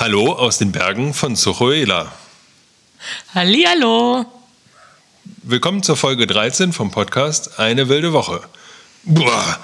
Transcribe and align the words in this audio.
Hallo 0.00 0.32
aus 0.32 0.56
den 0.56 0.72
Bergen 0.72 1.12
von 1.12 1.36
Sochoela. 1.36 2.10
Hallihallo. 3.34 4.24
Willkommen 5.42 5.82
zur 5.82 5.94
Folge 5.94 6.26
13 6.26 6.72
vom 6.72 6.90
Podcast 6.90 7.58
Eine 7.58 7.90
wilde 7.90 8.14
Woche. 8.14 8.40
Boah, 9.04 9.60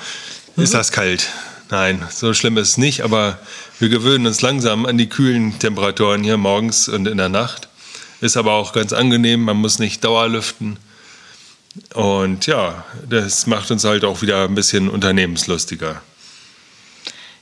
ist 0.58 0.74
das 0.74 0.92
kalt. 0.92 1.30
Nein, 1.70 2.06
so 2.10 2.34
schlimm 2.34 2.58
ist 2.58 2.68
es 2.68 2.76
nicht, 2.76 3.00
aber 3.00 3.38
wir 3.78 3.88
gewöhnen 3.88 4.26
uns 4.26 4.42
langsam 4.42 4.84
an 4.84 4.98
die 4.98 5.08
kühlen 5.08 5.58
Temperaturen 5.58 6.22
hier 6.22 6.36
morgens 6.36 6.86
und 6.90 7.08
in 7.08 7.16
der 7.16 7.30
Nacht. 7.30 7.70
Ist 8.20 8.36
aber 8.36 8.52
auch 8.52 8.74
ganz 8.74 8.92
angenehm, 8.92 9.40
man 9.40 9.56
muss 9.56 9.78
nicht 9.78 10.04
dauerlüften. 10.04 10.78
Und 11.94 12.46
ja, 12.46 12.84
das 13.08 13.46
macht 13.46 13.70
uns 13.70 13.84
halt 13.84 14.04
auch 14.04 14.20
wieder 14.20 14.44
ein 14.44 14.54
bisschen 14.54 14.90
unternehmenslustiger. 14.90 16.02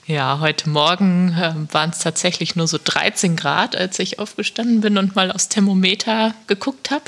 Ja, 0.06 0.40
heute 0.40 0.68
Morgen 0.68 1.30
äh, 1.32 1.54
waren 1.72 1.88
es 1.88 2.00
tatsächlich 2.00 2.56
nur 2.56 2.68
so 2.68 2.78
13 2.82 3.36
Grad, 3.36 3.74
als 3.74 3.98
ich 3.98 4.18
aufgestanden 4.18 4.82
bin 4.82 4.98
und 4.98 5.16
mal 5.16 5.32
aufs 5.32 5.48
Thermometer 5.48 6.34
geguckt 6.46 6.90
habe. 6.90 7.04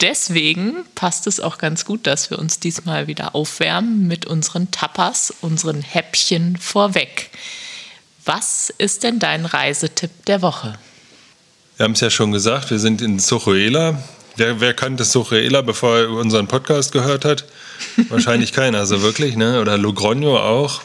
Deswegen 0.00 0.84
passt 0.96 1.28
es 1.28 1.38
auch 1.38 1.58
ganz 1.58 1.84
gut, 1.84 2.08
dass 2.08 2.30
wir 2.30 2.40
uns 2.40 2.58
diesmal 2.58 3.06
wieder 3.06 3.36
aufwärmen 3.36 4.08
mit 4.08 4.26
unseren 4.26 4.72
Tapas, 4.72 5.32
unseren 5.42 5.80
Häppchen 5.80 6.56
vorweg. 6.56 7.30
Was 8.24 8.74
ist 8.78 9.04
denn 9.04 9.20
dein 9.20 9.46
Reisetipp 9.46 10.24
der 10.26 10.42
Woche? 10.42 10.76
Wir 11.76 11.84
haben 11.84 11.92
es 11.92 12.00
ja 12.00 12.10
schon 12.10 12.32
gesagt, 12.32 12.68
wir 12.72 12.80
sind 12.80 13.00
in 13.00 13.20
Sochuela. 13.20 14.02
Wer, 14.36 14.58
wer 14.58 14.74
kannte 14.74 15.04
Sochuela, 15.04 15.62
bevor 15.62 15.98
er 15.98 16.10
unseren 16.10 16.48
Podcast 16.48 16.90
gehört 16.90 17.24
hat? 17.24 17.44
Wahrscheinlich 18.08 18.52
keiner, 18.52 18.78
also 18.78 19.02
wirklich, 19.02 19.36
ne? 19.36 19.60
Oder 19.60 19.76
Logroño 19.76 20.36
auch. 20.36 20.82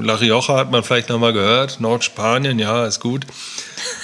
La 0.00 0.14
Rioja 0.14 0.56
hat 0.56 0.70
man 0.70 0.82
vielleicht 0.82 1.08
noch 1.08 1.18
mal 1.18 1.32
gehört. 1.32 1.80
Nordspanien, 1.80 2.58
ja, 2.58 2.86
ist 2.86 3.00
gut. 3.00 3.26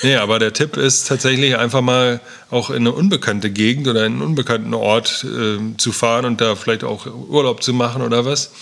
Nee, 0.03 0.17
aber 0.17 0.39
der 0.39 0.53
Tipp 0.53 0.77
ist 0.77 1.09
tatsächlich 1.09 1.57
einfach 1.57 1.81
mal 1.81 2.21
auch 2.51 2.71
in 2.71 2.77
eine 2.77 2.93
unbekannte 2.93 3.51
Gegend 3.51 3.89
oder 3.89 4.07
in 4.07 4.15
einen 4.15 4.23
unbekannten 4.23 4.75
Ort 4.75 5.25
äh, 5.25 5.77
zu 5.77 5.93
fahren 5.93 6.25
und 6.25 6.41
da 6.41 6.55
vielleicht 6.57 6.85
auch 6.85 7.07
Urlaub 7.07 7.63
zu 7.63 7.73
machen 7.73 8.03
oder 8.03 8.25
was. 8.25 8.53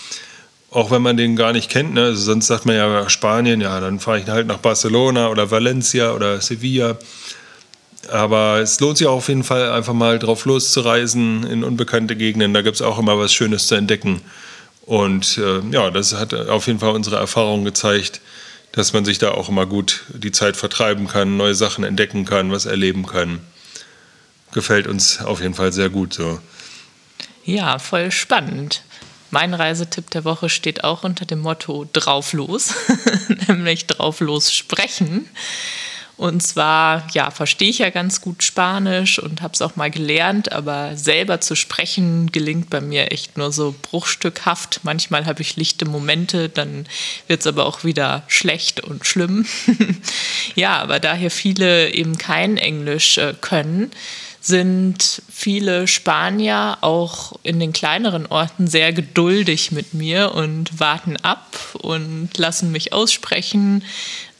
Auch 0.69 0.91
wenn 0.91 1.01
man 1.01 1.15
den 1.15 1.35
gar 1.35 1.53
nicht 1.53 1.69
kennt. 1.69 1.93
Ne? 1.93 2.03
Also 2.03 2.21
sonst 2.21 2.47
sagt 2.47 2.65
man 2.65 2.75
ja 2.75 3.09
Spanien, 3.09 3.61
ja, 3.61 3.79
dann 3.79 3.99
fahre 3.99 4.19
ich 4.19 4.27
halt 4.27 4.47
nach 4.47 4.57
Barcelona 4.57 5.29
oder 5.29 5.49
Valencia 5.49 6.11
oder 6.11 6.41
Sevilla. 6.41 6.97
Aber 8.09 8.59
es 8.59 8.79
lohnt 8.79 8.97
sich 8.97 9.07
auch 9.07 9.17
auf 9.17 9.29
jeden 9.29 9.43
Fall 9.43 9.71
einfach 9.71 9.93
mal 9.93 10.19
drauf 10.19 10.45
loszureisen 10.45 11.45
in 11.45 11.63
unbekannte 11.63 12.15
Gegenden. 12.15 12.53
Da 12.53 12.61
gibt 12.61 12.75
es 12.75 12.81
auch 12.81 12.99
immer 12.99 13.17
was 13.17 13.33
Schönes 13.33 13.67
zu 13.67 13.75
entdecken. 13.75 14.21
Und 14.87 15.37
äh, 15.37 15.59
ja, 15.71 15.91
das 15.91 16.13
hat 16.13 16.33
auf 16.33 16.67
jeden 16.67 16.79
Fall 16.79 16.91
unsere 16.91 17.17
Erfahrung 17.17 17.65
gezeigt, 17.65 18.21
dass 18.71 18.93
man 18.93 19.03
sich 19.03 19.17
da 19.17 19.31
auch 19.31 19.49
immer 19.49 19.65
gut 19.65 20.05
die 20.13 20.31
Zeit 20.31 20.55
vertreiben 20.55 21.09
kann, 21.09 21.35
neue 21.35 21.55
Sachen 21.55 21.83
entdecken 21.83 22.23
kann, 22.23 22.53
was 22.53 22.65
erleben 22.65 23.05
kann. 23.05 23.41
Gefällt 24.53 24.87
uns 24.87 25.19
auf 25.19 25.41
jeden 25.41 25.55
Fall 25.55 25.73
sehr 25.73 25.89
gut 25.89 26.13
so. 26.13 26.39
Ja, 27.43 27.79
voll 27.79 28.11
spannend. 28.11 28.81
Mein 29.29 29.53
Reisetipp 29.53 30.09
der 30.09 30.23
Woche 30.23 30.47
steht 30.47 30.85
auch 30.85 31.03
unter 31.03 31.25
dem 31.25 31.39
Motto 31.39 31.85
drauf 31.91 32.31
los, 32.31 32.73
nämlich 33.49 33.87
drauf 33.87 34.21
los 34.21 34.53
sprechen. 34.53 35.27
Und 36.17 36.41
zwar, 36.41 37.07
ja, 37.13 37.29
verstehe 37.29 37.69
ich 37.69 37.77
ja 37.77 37.91
ganz 37.91 38.21
gut 38.21 38.41
Spanisch 38.41 39.19
und 39.19 39.43
habe 39.43 39.53
es 39.53 39.61
auch 39.61 39.75
mal 39.75 39.91
gelernt, 39.91 40.51
aber 40.51 40.97
selber 40.97 41.41
zu 41.41 41.55
sprechen 41.55 42.31
gelingt 42.31 42.71
bei 42.71 42.81
mir 42.81 43.11
echt 43.11 43.37
nur 43.37 43.51
so 43.51 43.75
bruchstückhaft. 43.83 44.79
Manchmal 44.81 45.27
habe 45.27 45.43
ich 45.43 45.57
lichte 45.57 45.85
Momente, 45.85 46.49
dann 46.49 46.87
wird 47.27 47.41
es 47.41 47.47
aber 47.47 47.67
auch 47.67 47.83
wieder 47.83 48.23
schlecht 48.27 48.79
und 48.79 49.05
schlimm. 49.05 49.45
ja, 50.55 50.77
aber 50.79 50.99
da 50.99 51.13
hier 51.13 51.29
viele 51.29 51.93
eben 51.93 52.17
kein 52.17 52.57
Englisch 52.57 53.19
äh, 53.19 53.35
können, 53.39 53.91
sind 54.41 55.21
viele 55.29 55.87
Spanier 55.87 56.77
auch 56.81 57.33
in 57.43 57.59
den 57.59 57.73
kleineren 57.73 58.25
Orten 58.27 58.67
sehr 58.67 58.93
geduldig 58.93 59.71
mit 59.71 59.93
mir 59.93 60.33
und 60.33 60.79
warten 60.79 61.17
ab 61.17 61.57
und 61.73 62.29
lassen 62.37 62.71
mich 62.71 62.93
aussprechen, 62.93 63.83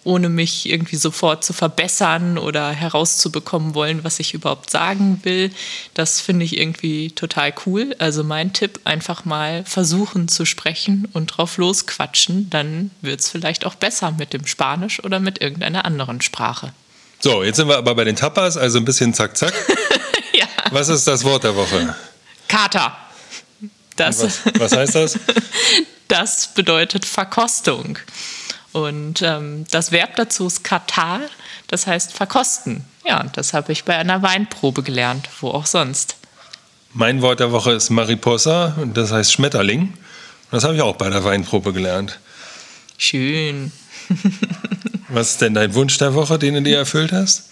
ohne 0.08 0.30
mich 0.30 0.70
irgendwie 0.70 0.96
sofort 0.96 1.44
zu 1.44 1.52
verbessern 1.52 2.38
oder 2.38 2.72
herauszubekommen 2.72 3.76
wollen, 3.76 4.06
was 4.06 4.20
ich 4.20 4.34
überhaupt 4.34 4.70
sagen 4.70 5.20
will. 5.24 5.52
Das 5.94 6.22
finde 6.22 6.46
ich 6.46 6.58
irgendwie 6.58 7.12
total 7.12 7.54
cool. 7.66 7.94
Also 8.00 8.24
mein 8.24 8.54
Tipp, 8.54 8.80
einfach 8.86 9.26
mal 9.26 9.66
versuchen 9.66 10.30
zu 10.30 10.46
sprechen 10.46 11.10
und 11.12 11.28
drauf 11.28 11.58
losquatschen, 11.58 12.50
dann 12.50 12.92
wird 13.02 13.20
es 13.20 13.30
vielleicht 13.30 13.66
auch 13.66 13.76
besser 13.76 14.12
mit 14.12 14.32
dem 14.32 14.48
Spanisch 14.48 15.04
oder 15.04 15.20
mit 15.20 15.42
irgendeiner 15.42 15.84
anderen 15.84 16.22
Sprache. 16.22 16.72
So, 17.20 17.44
jetzt 17.44 17.58
sind 17.58 17.68
wir 17.68 17.78
aber 17.78 17.94
bei 17.94 18.06
den 18.06 18.16
Tapas, 18.16 18.56
also 18.56 18.78
ein 18.78 18.86
bisschen 18.86 19.14
zack, 19.14 19.36
zack. 19.36 19.54
ja. 20.34 20.48
Was 20.72 20.88
ist 20.88 21.06
das 21.06 21.24
Wort 21.26 21.44
der 21.44 21.56
Woche? 21.56 21.96
Kater. 22.48 22.96
Das, 23.98 24.24
was, 24.24 24.42
was 24.58 24.72
heißt 24.72 24.96
das? 24.96 25.20
Das 26.08 26.54
bedeutet 26.54 27.06
Verkostung. 27.06 28.00
Und 28.78 29.24
ähm, 29.24 29.66
das 29.72 29.92
Verb 29.92 30.16
dazu 30.18 30.46
ist 30.46 30.64
katal, 30.64 31.22
das 31.66 31.88
heißt 31.88 32.14
verkosten. 32.14 32.86
Ja, 33.06 33.24
das 33.34 33.54
habe 33.54 33.72
ich 33.72 33.86
bei 33.86 33.98
einer 33.98 34.22
Weinprobe 34.22 34.84
gelernt, 34.84 35.28
wo 35.42 35.50
auch 35.50 35.66
sonst. 35.66 36.16
Mein 36.94 37.24
Wort 37.24 37.40
der 37.40 37.52
Woche 37.52 37.72
ist 37.72 37.90
Mariposa 37.90 38.76
das 38.94 39.12
heißt 39.12 39.34
Schmetterling. 39.34 39.94
Das 40.52 40.64
habe 40.64 40.76
ich 40.76 40.82
auch 40.82 40.96
bei 40.96 41.10
der 41.10 41.24
Weinprobe 41.24 41.74
gelernt. 41.74 42.20
Schön. 43.00 43.72
Was 45.10 45.32
ist 45.32 45.42
denn 45.42 45.56
dein 45.56 45.74
Wunsch 45.74 45.98
der 45.98 46.14
Woche, 46.14 46.38
den 46.38 46.54
du 46.56 46.62
dir 46.62 46.78
erfüllt 46.78 47.12
hast? 47.12 47.50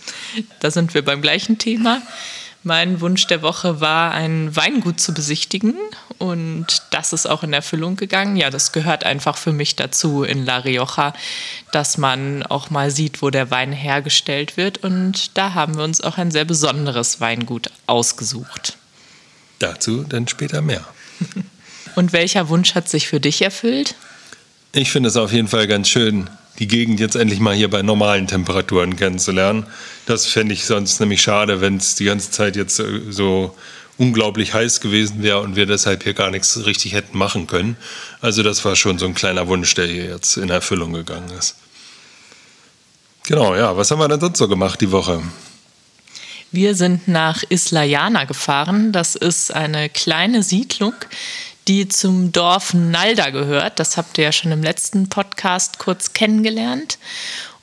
Da 0.60 0.70
sind 0.70 0.94
wir 0.94 1.04
beim 1.04 1.24
gleichen 1.24 1.58
Thema. 1.58 2.04
Mein 2.68 3.00
Wunsch 3.00 3.28
der 3.28 3.44
Woche 3.44 3.80
war, 3.80 4.10
ein 4.10 4.56
Weingut 4.56 5.00
zu 5.00 5.14
besichtigen 5.14 5.76
und 6.18 6.66
das 6.90 7.14
ist 7.14 7.28
auch 7.28 7.44
in 7.44 7.54
Erfüllung 7.54 7.96
gegangen. 7.96 8.38
Ja, 8.38 8.50
das 8.50 8.72
gehört 8.72 9.04
einfach 9.04 9.38
für 9.38 9.52
mich 9.52 9.76
dazu 9.76 10.24
in 10.24 10.44
La 10.44 10.58
Rioja, 10.58 11.14
dass 11.72 12.00
man 12.00 12.42
auch 12.42 12.72
mal 12.72 12.90
sieht, 12.90 13.22
wo 13.22 13.30
der 13.30 13.52
Wein 13.52 13.72
hergestellt 13.72 14.58
wird 14.58 14.80
und 14.80 15.38
da 15.38 15.54
haben 15.54 15.78
wir 15.78 15.84
uns 15.84 16.02
auch 16.02 16.18
ein 16.18 16.32
sehr 16.32 16.44
besonderes 16.44 17.22
Weingut 17.22 17.70
ausgesucht. 17.86 18.78
Dazu 19.60 20.04
dann 20.04 20.28
später 20.28 20.64
mehr. 20.64 20.84
Und 21.96 22.14
welcher 22.14 22.50
Wunsch 22.50 22.76
hat 22.76 22.90
sich 22.90 23.08
für 23.08 23.22
dich 23.22 23.42
erfüllt? 23.42 23.96
Ich 24.74 24.92
finde 24.92 25.08
es 25.08 25.16
auf 25.16 25.32
jeden 25.32 25.48
Fall 25.48 25.66
ganz 25.68 25.88
schön, 25.88 26.30
die 26.60 26.68
Gegend 26.68 27.00
jetzt 27.00 27.16
endlich 27.16 27.40
mal 27.40 27.54
hier 27.54 27.70
bei 27.70 27.82
normalen 27.82 28.28
Temperaturen 28.28 28.96
kennenzulernen. 28.96 29.66
Das 30.06 30.26
fände 30.26 30.54
ich 30.54 30.66
sonst 30.66 31.00
nämlich 31.00 31.22
schade, 31.22 31.62
wenn 31.62 31.78
es 31.78 31.96
die 31.96 32.06
ganze 32.06 32.32
Zeit 32.32 32.56
jetzt 32.56 32.80
äh, 32.80 33.02
so 33.10 33.56
unglaublich 33.98 34.54
heiß 34.54 34.82
gewesen 34.82 35.24
wäre 35.24 35.42
und 35.42 35.56
wir 35.56 35.66
deshalb 35.66 36.04
hier 36.04 36.14
gar 36.14 36.32
nichts 36.32 36.66
richtig 36.66 36.94
hätten 36.94 37.18
machen 37.18 37.48
können. 37.48 37.78
Also 38.22 38.44
das 38.44 38.64
war 38.66 38.76
schon 38.76 39.00
so 39.00 39.06
ein 39.06 39.16
kleiner 39.16 39.48
Wunsch, 39.48 39.74
der 39.74 39.88
hier 39.88 40.06
jetzt 40.06 40.38
in 40.38 40.50
Erfüllung 40.50 40.94
gegangen 40.94 41.30
ist. 41.38 41.56
Genau, 43.28 43.56
ja, 43.56 43.76
was 43.76 43.90
haben 43.90 44.00
wir 44.00 44.08
denn 44.08 44.20
sonst 44.20 44.38
so 44.38 44.48
gemacht 44.48 44.82
die 44.82 44.92
Woche? 44.92 45.24
Wir 46.52 46.76
sind 46.76 47.08
nach 47.08 47.44
Islayana 47.50 48.26
gefahren. 48.26 48.92
Das 48.92 49.16
ist 49.16 49.54
eine 49.54 49.90
kleine 49.90 50.44
Siedlung, 50.44 50.94
die 51.68 51.88
zum 51.88 52.32
Dorf 52.32 52.74
Nalda 52.74 53.30
gehört. 53.30 53.80
Das 53.80 53.98
habt 53.98 54.18
ihr 54.18 54.26
ja 54.26 54.32
schon 54.32 54.52
im 54.52 54.64
letzten 54.64 55.10
Podcast 55.10 55.80
kurz 55.80 56.14
kennengelernt. 56.14 56.98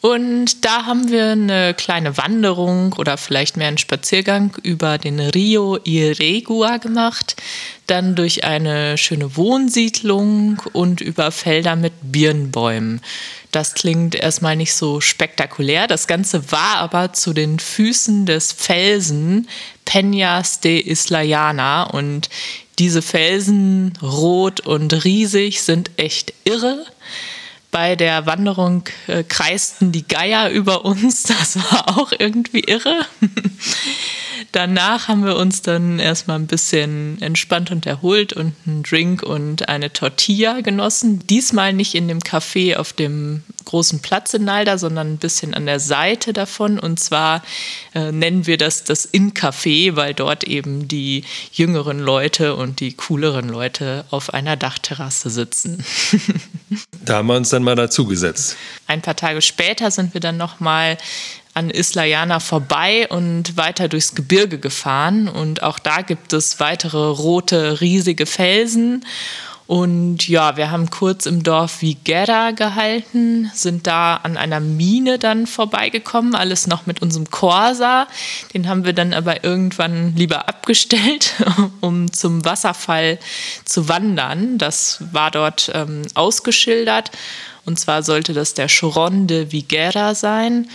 Und 0.03 0.65
da 0.65 0.87
haben 0.87 1.11
wir 1.11 1.31
eine 1.31 1.75
kleine 1.75 2.17
Wanderung 2.17 2.93
oder 2.95 3.17
vielleicht 3.17 3.57
mehr 3.57 3.69
einen 3.69 3.79
Spaziergang 3.79 4.57
über 4.65 4.99
den 4.99 5.21
Rio 5.21 5.79
Iregua 5.85 6.79
gemacht, 6.79 7.37
dann 7.87 8.17
durch 8.17 8.43
eine 8.43 8.99
schöne 8.99 9.37
Wohnsiedlung 9.37 10.61
und 10.73 11.01
über 11.01 11.31
Felder 11.31 11.77
mit 11.77 11.93
Birnbäumen. 12.03 13.01
Das 13.53 13.75
klingt 13.75 14.17
erstmal 14.17 14.57
nicht 14.57 14.75
so 14.75 15.01
spektakulär. 15.01 15.87
Das 15.87 16.09
Ganze 16.09 16.51
war 16.51 16.79
aber 16.79 17.13
zu 17.13 17.33
den 17.33 17.61
Füßen 17.61 18.27
des 18.27 18.51
Felsen 18.51 19.47
Peñas 19.87 20.61
de 20.61 20.81
Islayana 20.81 21.85
und 21.85 22.29
diese 22.79 23.03
Felsen, 23.03 23.93
rot 24.03 24.61
und 24.61 25.05
riesig, 25.05 25.63
sind 25.63 25.91
echt 25.97 26.33
irre. 26.45 26.85
Bei 27.73 27.97
der 27.97 28.27
Wanderung 28.27 28.85
äh, 29.09 29.25
kreisten 29.25 29.91
die 29.91 30.07
Geier 30.07 30.51
über 30.51 30.85
uns. 30.85 31.25
Das 31.43 31.57
war 31.57 31.99
auch 31.99 32.13
irgendwie 32.17 32.61
irre. 32.61 33.07
Danach 34.53 35.09
haben 35.09 35.25
wir 35.25 35.37
uns 35.37 35.63
dann 35.63 35.99
erstmal 35.99 36.39
ein 36.39 36.47
bisschen 36.47 37.21
entspannt 37.23 37.71
und 37.71 37.87
erholt 37.87 38.35
und 38.35 38.55
einen 38.67 38.83
Drink 38.83 39.23
und 39.23 39.69
eine 39.71 39.93
Tortilla 39.93 40.61
genossen. 40.61 41.27
Diesmal 41.27 41.73
nicht 41.73 41.95
in 41.95 42.07
dem 42.07 42.19
Café 42.21 42.77
auf 42.77 42.93
dem 42.93 43.43
großen 43.65 44.01
Platz 44.01 44.35
in 44.35 44.45
Nalda, 44.45 44.77
sondern 44.77 45.15
ein 45.15 45.19
bisschen 45.19 45.55
an 45.55 45.65
der 45.65 45.81
Seite 45.81 46.35
davon. 46.35 46.79
Und 46.79 47.01
zwar 47.01 47.43
äh, 47.95 48.13
nennen 48.13 48.47
wir 48.47 48.59
das 48.59 48.85
das 48.85 49.07
In-Café, 49.07 49.97
weil 49.97 50.13
dort 50.13 50.45
eben 50.45 50.87
die 50.87 51.25
jüngeren 51.53 51.99
Leute 51.99 52.55
und 52.55 52.81
die 52.81 52.93
cooleren 52.93 53.49
Leute 53.49 54.05
auf 54.11 54.35
einer 54.35 54.57
Dachterrasse 54.57 55.31
sitzen. 55.31 55.83
da 57.05 57.17
haben 57.17 57.29
wir 57.29 57.37
uns 57.37 57.49
dann 57.49 57.62
mal 57.63 57.77
dazugesetzt. 57.77 58.57
Ein 58.87 59.03
paar 59.03 59.17
Tage 59.17 59.43
später 59.43 59.91
sind 59.91 60.15
wir 60.15 60.21
dann 60.21 60.37
nochmal 60.37 60.99
an 61.55 61.71
Islayana 61.71 62.41
vorbei 62.41 63.07
und 63.09 63.57
weiter 63.57 63.89
durchs 63.89 64.15
Gebirge 64.15 64.59
gefahren. 64.59 65.29
Und 65.29 65.63
auch 65.63 65.79
da 65.79 66.03
gibt 66.03 66.33
es 66.33 66.61
weitere 66.61 67.09
rote, 67.09 67.81
riesige 67.81 68.27
Felsen. 68.27 69.05
Und 69.67 70.29
ja, 70.29 70.57
wir 70.57 70.71
haben 70.71 70.91
kurz 70.91 71.25
im 71.25 71.43
Dorf 71.43 71.81
Vigera 71.81 72.51
gehalten, 72.51 73.51
sind 73.55 73.87
da 73.87 74.17
an 74.17 74.37
einer 74.37 74.61
Mine 74.61 75.19
dann 75.19 75.47
vorbeigekommen, 75.47 76.35
alles 76.35 76.67
noch 76.67 76.85
mit 76.85 77.01
unserem 77.01 77.31
Corsa. 77.31 78.07
Den 78.53 78.69
haben 78.69 78.85
wir 78.85 78.93
dann 78.93 79.15
aber 79.15 79.45
irgendwann 79.45 80.15
lieber 80.17 80.49
abgestellt, 80.49 81.35
um 81.81 82.13
zum 82.13 82.45
Wasserfall 82.45 83.19
zu 83.65 83.89
wandern. 83.89 84.59
Das 84.59 85.05
war 85.13 85.31
dort 85.31 85.71
ähm, 85.73 86.03
ausgeschildert. 86.15 87.11
Und 87.65 87.79
zwar 87.79 88.03
sollte 88.03 88.33
das 88.33 88.55
der 88.55 88.69
Choron 88.69 89.27
de 89.27 89.53
Vigera 89.53 90.15
sein. 90.15 90.69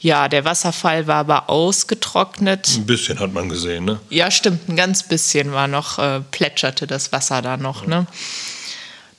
Ja, 0.00 0.28
der 0.28 0.44
Wasserfall 0.44 1.06
war 1.06 1.16
aber 1.16 1.48
ausgetrocknet. 1.48 2.76
Ein 2.76 2.86
bisschen 2.86 3.20
hat 3.20 3.32
man 3.32 3.48
gesehen, 3.48 3.84
ne? 3.84 4.00
Ja, 4.10 4.32
stimmt, 4.32 4.68
ein 4.68 4.76
ganz 4.76 5.04
bisschen 5.04 5.52
war 5.52 5.68
noch, 5.68 6.00
äh, 6.00 6.20
plätscherte 6.32 6.88
das 6.88 7.12
Wasser 7.12 7.40
da 7.40 7.56
noch, 7.56 7.82
ja. 7.82 7.88
ne? 7.88 8.06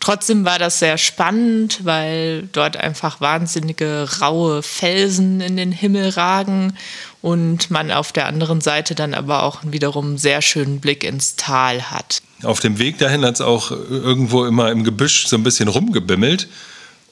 Trotzdem 0.01 0.43
war 0.43 0.59
das 0.59 0.79
sehr 0.79 0.97
spannend, 0.97 1.85
weil 1.85 2.49
dort 2.51 2.75
einfach 2.75 3.21
wahnsinnige 3.21 4.05
raue 4.19 4.61
Felsen 4.61 5.39
in 5.39 5.55
den 5.55 5.71
Himmel 5.71 6.09
ragen 6.09 6.77
und 7.21 7.71
man 7.71 7.89
auf 7.89 8.11
der 8.11 8.25
anderen 8.25 8.59
Seite 8.59 8.95
dann 8.95 9.13
aber 9.13 9.43
auch 9.43 9.61
wiederum 9.63 10.07
einen 10.07 10.17
sehr 10.17 10.41
schönen 10.41 10.81
Blick 10.81 11.05
ins 11.05 11.37
Tal 11.37 11.89
hat. 11.89 12.21
Auf 12.43 12.59
dem 12.59 12.79
Weg 12.79 12.97
dahin 12.97 13.23
hat 13.23 13.35
es 13.35 13.41
auch 13.41 13.71
irgendwo 13.71 14.43
immer 14.43 14.69
im 14.71 14.83
Gebüsch 14.83 15.27
so 15.27 15.37
ein 15.37 15.43
bisschen 15.43 15.69
rumgebimmelt. 15.69 16.49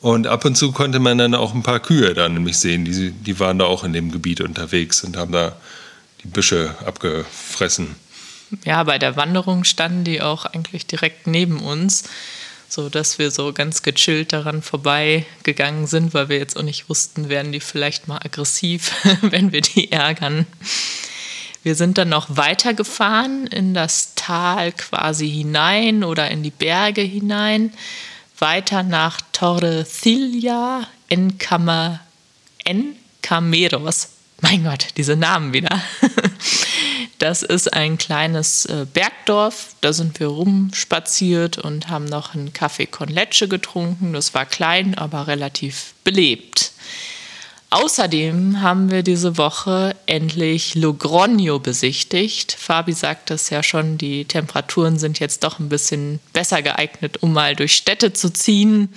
Und 0.02 0.26
ab 0.26 0.46
und 0.46 0.56
zu 0.56 0.72
konnte 0.72 0.98
man 1.00 1.20
dann 1.20 1.36
auch 1.36 1.54
ein 1.54 1.62
paar 1.62 1.80
Kühe 1.80 2.14
da 2.16 2.28
nämlich 2.28 2.58
sehen. 2.58 2.86
Die, 2.86 3.12
die 3.12 3.40
waren 3.40 3.60
da 3.60 3.66
auch 3.66 3.84
in 3.84 3.94
dem 3.94 4.12
Gebiet 4.12 4.42
unterwegs 4.42 5.04
und 5.04 5.16
haben 5.16 5.32
da 5.32 5.56
die 6.24 6.28
Büsche 6.28 6.76
abgefressen. 6.86 7.96
Ja, 8.66 8.84
bei 8.84 8.98
der 8.98 9.16
Wanderung 9.16 9.64
standen 9.64 10.04
die 10.04 10.22
auch 10.22 10.46
eigentlich 10.46 10.88
direkt 10.88 11.28
neben 11.28 11.60
uns, 11.60 12.04
so 12.68 12.90
dass 12.90 13.20
wir 13.20 13.30
so 13.30 13.54
ganz 13.54 13.84
gechillt 13.84 14.34
daran 14.34 14.64
vorbeigegangen 14.64 15.86
sind, 15.86 16.16
weil 16.16 16.30
wir 16.30 16.38
jetzt 16.38 16.58
auch 16.58 16.64
nicht 16.64 16.90
wussten, 16.90 17.30
werden 17.30 17.52
die 17.52 17.60
vielleicht 17.60 18.08
mal 18.08 18.18
aggressiv, 18.18 18.94
wenn 19.22 19.52
wir 19.52 19.62
die 19.62 19.92
ärgern. 19.92 20.48
Wir 21.62 21.76
sind 21.76 22.00
dann 22.00 22.10
noch 22.10 22.38
weitergefahren 22.38 23.46
in 23.46 23.76
das 23.76 24.16
Tal 24.16 24.72
quasi 24.72 25.30
hinein 25.30 26.04
oder 26.04 26.32
in 26.32 26.42
die 26.42 26.50
Berge 26.50 27.02
hinein 27.02 27.72
weiter 28.42 28.84
nach 28.84 29.22
Torrecilla 29.32 30.88
en, 31.10 31.38
en 32.66 32.96
Cameros. 33.22 34.10
Mein 34.42 34.64
Gott, 34.64 34.88
diese 34.98 35.16
Namen 35.16 35.54
wieder. 35.54 35.82
Das 37.22 37.44
ist 37.44 37.72
ein 37.72 38.00
kleines 38.00 38.66
äh, 38.66 38.88
Bergdorf. 38.92 39.76
Da 39.82 39.94
sind 39.94 40.20
wir 40.20 40.26
rumspaziert 40.26 41.60
und 41.60 41.88
haben 41.88 42.06
noch 42.06 42.34
einen 42.34 42.52
Kaffee 42.52 42.88
con 42.88 43.10
Leche 43.10 43.48
getrunken. 43.48 44.14
Das 44.14 44.34
war 44.34 44.48
klein, 44.48 44.98
aber 44.98 45.28
relativ 45.28 45.94
belebt. 46.04 46.71
Außerdem 47.74 48.62
haben 48.62 48.92
wir 48.92 49.02
diese 49.02 49.38
Woche 49.38 49.96
endlich 50.06 50.76
Logronio 50.76 51.58
besichtigt. 51.58 52.52
Fabi 52.52 52.92
sagt 52.92 53.30
das 53.30 53.50
ja 53.50 53.64
schon, 53.64 53.98
die 53.98 54.26
Temperaturen 54.26 55.00
sind 55.00 55.20
jetzt 55.20 55.46
doch 55.46 55.58
ein 55.58 55.70
bisschen 55.70 56.20
besser 56.34 56.62
geeignet, 56.62 57.24
um 57.24 57.32
mal 57.32 57.56
durch 57.56 57.74
Städte 57.74 58.12
zu 58.12 58.34
ziehen. 58.34 58.90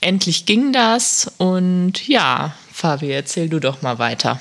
Endlich 0.00 0.44
ging 0.44 0.72
das 0.72 1.30
und 1.38 2.08
ja, 2.08 2.56
Fabi, 2.72 3.12
erzähl 3.12 3.48
du 3.48 3.60
doch 3.60 3.80
mal 3.80 4.00
weiter. 4.00 4.40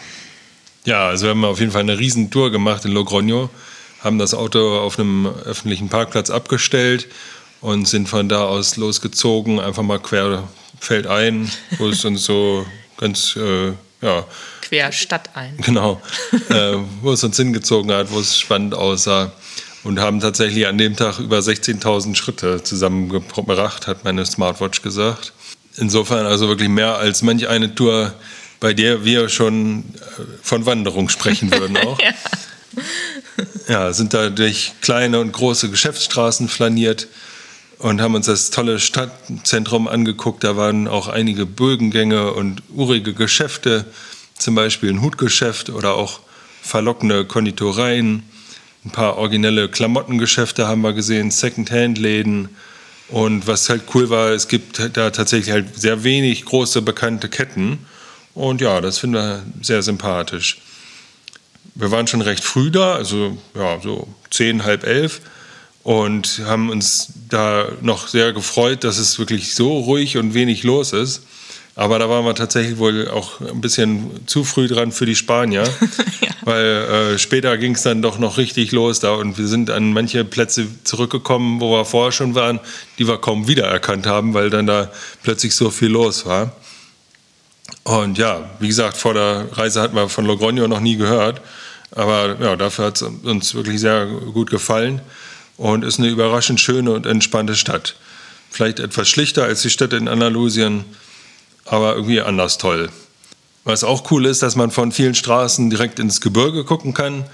Ja, 0.85 1.09
also 1.09 1.27
wir 1.27 1.29
haben 1.29 1.45
auf 1.45 1.59
jeden 1.59 1.71
Fall 1.71 1.81
eine 1.81 1.99
Riesentour 1.99 2.49
gemacht 2.49 2.85
in 2.85 2.91
Logronio, 2.91 3.51
haben 4.03 4.17
das 4.17 4.33
Auto 4.33 4.79
auf 4.79 4.97
einem 4.97 5.27
öffentlichen 5.27 5.89
Parkplatz 5.89 6.31
abgestellt 6.31 7.07
und 7.61 7.87
sind 7.87 8.09
von 8.09 8.27
da 8.27 8.45
aus 8.45 8.77
losgezogen, 8.77 9.59
einfach 9.59 9.83
mal 9.83 9.99
quer 9.99 10.47
feldein, 10.79 11.51
wo 11.77 11.87
es 11.89 12.03
uns 12.03 12.25
so 12.25 12.65
ganz, 12.97 13.35
äh, 13.35 13.73
ja. 14.01 14.25
Quer 14.61 14.91
Stadt 14.91 15.29
ein. 15.35 15.57
Genau, 15.57 16.01
äh, 16.49 16.75
wo 17.01 17.13
es 17.13 17.23
uns 17.23 17.37
hingezogen 17.37 17.91
hat, 17.91 18.11
wo 18.11 18.19
es 18.19 18.39
spannend 18.39 18.73
aussah. 18.73 19.31
Und 19.83 19.99
haben 19.99 20.21
tatsächlich 20.21 20.65
an 20.65 20.77
dem 20.77 20.95
Tag 20.95 21.19
über 21.19 21.39
16.000 21.39 22.15
Schritte 22.15 22.63
zusammengebracht, 22.63 23.87
hat 23.87 24.05
meine 24.05 24.25
Smartwatch 24.25 24.81
gesagt. 24.81 25.33
Insofern 25.75 26.25
also 26.25 26.47
wirklich 26.47 26.69
mehr 26.69 26.95
als 26.97 27.21
manch 27.21 27.49
eine 27.49 27.75
Tour, 27.75 28.13
bei 28.61 28.73
der 28.73 29.03
wir 29.03 29.27
schon 29.27 29.79
äh, 29.79 30.21
von 30.41 30.65
Wanderung 30.65 31.09
sprechen 31.09 31.51
würden 31.51 31.75
auch. 31.77 31.99
ja. 31.99 32.13
ja, 33.67 33.93
sind 33.93 34.13
da 34.13 34.29
durch 34.29 34.71
kleine 34.81 35.19
und 35.19 35.33
große 35.33 35.69
Geschäftsstraßen 35.69 36.47
flaniert 36.47 37.07
und 37.79 38.01
haben 38.01 38.15
uns 38.15 38.27
das 38.27 38.49
tolle 38.49 38.79
Stadtzentrum 38.79 39.87
angeguckt. 39.87 40.43
Da 40.43 40.55
waren 40.55 40.87
auch 40.87 41.07
einige 41.07 41.45
Bögengänge 41.45 42.31
und 42.33 42.63
urige 42.73 43.13
Geschäfte, 43.13 43.85
zum 44.37 44.55
Beispiel 44.55 44.89
ein 44.89 45.01
Hutgeschäft 45.01 45.69
oder 45.69 45.95
auch 45.95 46.19
verlockende 46.61 47.25
Konditoreien. 47.25 48.23
Ein 48.85 48.91
paar 48.91 49.17
originelle 49.17 49.69
Klamottengeschäfte 49.69 50.67
haben 50.67 50.81
wir 50.81 50.93
gesehen, 50.93 51.31
Secondhand-Läden. 51.31 52.49
Und 53.09 53.47
was 53.47 53.69
halt 53.69 53.83
cool 53.93 54.09
war, 54.09 54.29
es 54.29 54.47
gibt 54.47 54.79
da 54.93 55.09
tatsächlich 55.09 55.51
halt 55.51 55.79
sehr 55.79 56.03
wenig 56.03 56.45
große 56.45 56.81
bekannte 56.81 57.29
Ketten. 57.29 57.79
Und 58.33 58.61
ja, 58.61 58.81
das 58.81 58.97
finden 58.97 59.15
wir 59.15 59.43
sehr 59.61 59.83
sympathisch. 59.83 60.59
Wir 61.75 61.91
waren 61.91 62.07
schon 62.07 62.21
recht 62.21 62.43
früh 62.43 62.71
da, 62.71 62.95
also 62.95 63.37
ja, 63.55 63.79
so 63.81 64.07
zehn, 64.29 64.63
halb 64.63 64.85
elf 64.85 65.21
und 65.83 66.41
haben 66.45 66.69
uns 66.69 67.09
da 67.29 67.67
noch 67.81 68.07
sehr 68.07 68.31
gefreut, 68.33 68.83
dass 68.83 68.97
es 68.97 69.19
wirklich 69.19 69.53
so 69.53 69.79
ruhig 69.79 70.17
und 70.17 70.33
wenig 70.33 70.63
los 70.63 70.93
ist. 70.93 71.23
Aber 71.75 71.97
da 71.97 72.07
waren 72.07 72.23
wir 72.23 72.35
tatsächlich 72.35 72.77
wohl 72.77 73.09
auch 73.09 73.41
ein 73.41 73.59
bisschen 73.59 74.27
zu 74.27 74.43
früh 74.43 74.67
dran 74.67 74.91
für 74.91 75.07
die 75.07 75.15
Spanier, 75.15 75.63
ja. 76.21 76.29
weil 76.43 76.65
äh, 76.65 77.19
später 77.19 77.57
ging 77.57 77.73
es 77.73 77.81
dann 77.81 78.03
doch 78.03 78.19
noch 78.19 78.37
richtig 78.37 78.71
los 78.71 78.99
da 78.99 79.13
und 79.13 79.39
wir 79.39 79.47
sind 79.47 79.71
an 79.71 79.91
manche 79.91 80.23
Plätze 80.23 80.67
zurückgekommen, 80.83 81.59
wo 81.59 81.71
wir 81.71 81.83
vorher 81.83 82.11
schon 82.11 82.35
waren, 82.35 82.59
die 82.99 83.07
wir 83.07 83.17
kaum 83.17 83.47
wiedererkannt 83.47 84.05
haben, 84.05 84.35
weil 84.35 84.51
dann 84.51 84.67
da 84.67 84.91
plötzlich 85.23 85.55
so 85.55 85.71
viel 85.71 85.89
los 85.89 86.27
war. 86.27 86.55
Und 87.83 88.19
ja, 88.19 88.51
wie 88.59 88.67
gesagt, 88.67 88.95
vor 88.95 89.15
der 89.15 89.47
Reise 89.53 89.81
hatten 89.81 89.95
wir 89.95 90.07
von 90.09 90.27
Logroño 90.27 90.67
noch 90.67 90.79
nie 90.79 90.95
gehört, 90.95 91.41
aber 91.89 92.37
ja, 92.39 92.55
dafür 92.55 92.85
hat 92.85 92.97
es 92.97 93.01
uns 93.01 93.55
wirklich 93.55 93.79
sehr 93.79 94.05
gut 94.05 94.51
gefallen 94.51 95.01
und 95.57 95.83
ist 95.83 95.99
eine 95.99 96.09
überraschend 96.09 96.59
schöne 96.59 96.91
und 96.91 97.05
entspannte 97.05 97.55
Stadt. 97.55 97.95
Vielleicht 98.49 98.79
etwas 98.79 99.09
schlichter 99.09 99.43
als 99.43 99.61
die 99.61 99.69
Städte 99.69 99.97
in 99.97 100.07
Andalusien, 100.07 100.85
aber 101.65 101.95
irgendwie 101.95 102.21
anders 102.21 102.57
toll. 102.57 102.89
Was 103.63 103.83
auch 103.83 104.11
cool 104.11 104.25
ist, 104.25 104.43
dass 104.43 104.55
man 104.55 104.71
von 104.71 104.91
vielen 104.91 105.15
Straßen 105.15 105.69
direkt 105.69 105.99
ins 105.99 106.21
Gebirge 106.21 106.65
gucken 106.65 106.93
kann. 106.93 107.25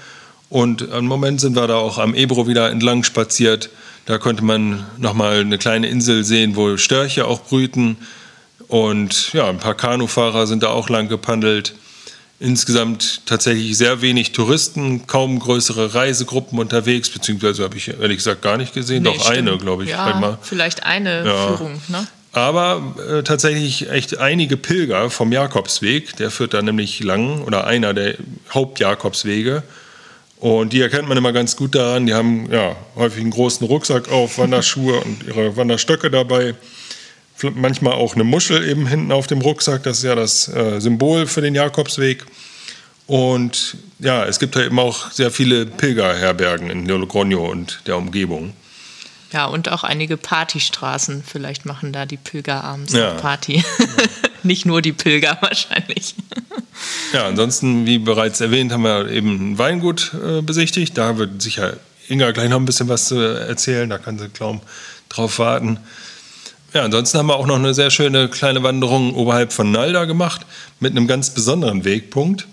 Und 0.48 0.82
im 0.82 1.06
Moment 1.06 1.40
sind 1.40 1.56
wir 1.56 1.66
da 1.66 1.76
auch 1.76 1.98
am 1.98 2.14
Ebro 2.14 2.46
wieder 2.46 2.70
entlang 2.70 3.02
spaziert. 3.04 3.70
Da 4.06 4.18
konnte 4.18 4.44
man 4.44 4.86
nochmal 4.96 5.40
eine 5.40 5.58
kleine 5.58 5.88
Insel 5.88 6.24
sehen, 6.24 6.56
wo 6.56 6.76
Störche 6.76 7.26
auch 7.26 7.40
brüten. 7.40 7.96
Und 8.68 9.32
ja, 9.32 9.48
ein 9.48 9.58
paar 9.58 9.74
Kanufahrer 9.74 10.46
sind 10.46 10.62
da 10.62 10.68
auch 10.68 10.88
lang 10.88 11.08
gepandelt 11.08 11.74
insgesamt 12.40 13.26
tatsächlich 13.26 13.76
sehr 13.76 14.00
wenig 14.00 14.32
Touristen, 14.32 15.06
kaum 15.06 15.38
größere 15.38 15.94
Reisegruppen 15.94 16.58
unterwegs, 16.58 17.10
beziehungsweise 17.10 17.62
habe 17.62 17.76
ich 17.76 17.88
ehrlich 17.88 18.16
gesagt 18.16 18.42
gar 18.42 18.56
nicht 18.56 18.72
gesehen, 18.72 19.02
nee, 19.02 19.10
doch 19.10 19.22
stimmt. 19.22 19.48
eine, 19.48 19.58
glaube 19.58 19.84
ich. 19.84 19.90
Ja, 19.90 20.06
einmal. 20.06 20.38
vielleicht 20.40 20.82
eine 20.84 21.24
ja. 21.24 21.46
Führung. 21.48 21.80
Ne? 21.88 22.06
Aber 22.32 22.94
äh, 23.08 23.22
tatsächlich 23.22 23.90
echt 23.90 24.18
einige 24.18 24.56
Pilger 24.56 25.10
vom 25.10 25.32
Jakobsweg, 25.32 26.16
der 26.16 26.30
führt 26.30 26.54
da 26.54 26.62
nämlich 26.62 27.02
lang, 27.02 27.42
oder 27.42 27.66
einer 27.66 27.92
der 27.92 28.14
Hauptjakobswege. 28.52 29.62
Und 30.38 30.72
die 30.72 30.80
erkennt 30.80 31.06
man 31.06 31.18
immer 31.18 31.32
ganz 31.32 31.56
gut 31.56 31.74
daran. 31.74 32.06
Die 32.06 32.14
haben 32.14 32.50
ja 32.50 32.74
häufig 32.96 33.20
einen 33.20 33.30
großen 33.30 33.66
Rucksack 33.66 34.10
auf, 34.10 34.38
Wanderschuhe 34.38 34.98
und 35.00 35.24
ihre 35.26 35.54
Wanderstöcke 35.56 36.10
dabei. 36.10 36.54
Manchmal 37.54 37.94
auch 37.94 38.14
eine 38.14 38.24
Muschel 38.24 38.68
eben 38.68 38.86
hinten 38.86 39.12
auf 39.12 39.26
dem 39.26 39.40
Rucksack. 39.40 39.82
Das 39.82 39.98
ist 39.98 40.04
ja 40.04 40.14
das 40.14 40.48
äh, 40.48 40.80
Symbol 40.80 41.26
für 41.26 41.40
den 41.40 41.54
Jakobsweg. 41.54 42.24
Und 43.06 43.76
ja, 43.98 44.24
es 44.24 44.38
gibt 44.38 44.54
ja 44.54 44.62
eben 44.62 44.78
auch 44.78 45.10
sehr 45.10 45.30
viele 45.30 45.66
Pilgerherbergen 45.66 46.70
in 46.70 46.86
Logronio 46.86 47.44
und 47.50 47.80
der 47.86 47.96
Umgebung. 47.96 48.52
Ja, 49.32 49.46
und 49.46 49.68
auch 49.70 49.84
einige 49.84 50.16
Partystraßen. 50.16 51.22
Vielleicht 51.24 51.64
machen 51.64 51.92
da 51.92 52.06
die 52.06 52.16
Pilger 52.16 52.64
abends 52.64 52.92
ja. 52.92 53.14
Party. 53.14 53.64
Nicht 54.42 54.66
nur 54.66 54.82
die 54.82 54.92
Pilger 54.92 55.38
wahrscheinlich. 55.40 56.14
Ja, 57.12 57.26
ansonsten, 57.26 57.86
wie 57.86 57.98
bereits 57.98 58.40
erwähnt, 58.40 58.72
haben 58.72 58.82
wir 58.82 59.08
eben 59.10 59.52
ein 59.52 59.58
Weingut 59.58 60.12
äh, 60.14 60.40
besichtigt. 60.40 60.96
Da 60.96 61.18
wird 61.18 61.42
sicher 61.42 61.76
Inga 62.08 62.32
gleich 62.32 62.48
noch 62.48 62.58
ein 62.58 62.64
bisschen 62.64 62.88
was 62.88 63.06
zu 63.06 63.16
erzählen. 63.16 63.88
Da 63.88 63.98
kann 63.98 64.18
sie 64.18 64.28
kaum 64.28 64.60
drauf 65.08 65.38
warten. 65.38 65.78
Ja, 66.72 66.84
ansonsten 66.84 67.18
haben 67.18 67.26
wir 67.26 67.34
auch 67.34 67.48
noch 67.48 67.56
eine 67.56 67.74
sehr 67.74 67.90
schöne 67.90 68.28
kleine 68.28 68.62
Wanderung 68.62 69.14
oberhalb 69.14 69.52
von 69.52 69.72
Nalda 69.72 70.04
gemacht 70.04 70.46
mit 70.78 70.92
einem 70.92 71.08
ganz 71.08 71.30
besonderen 71.30 71.84
Wegpunkt. 71.84 72.46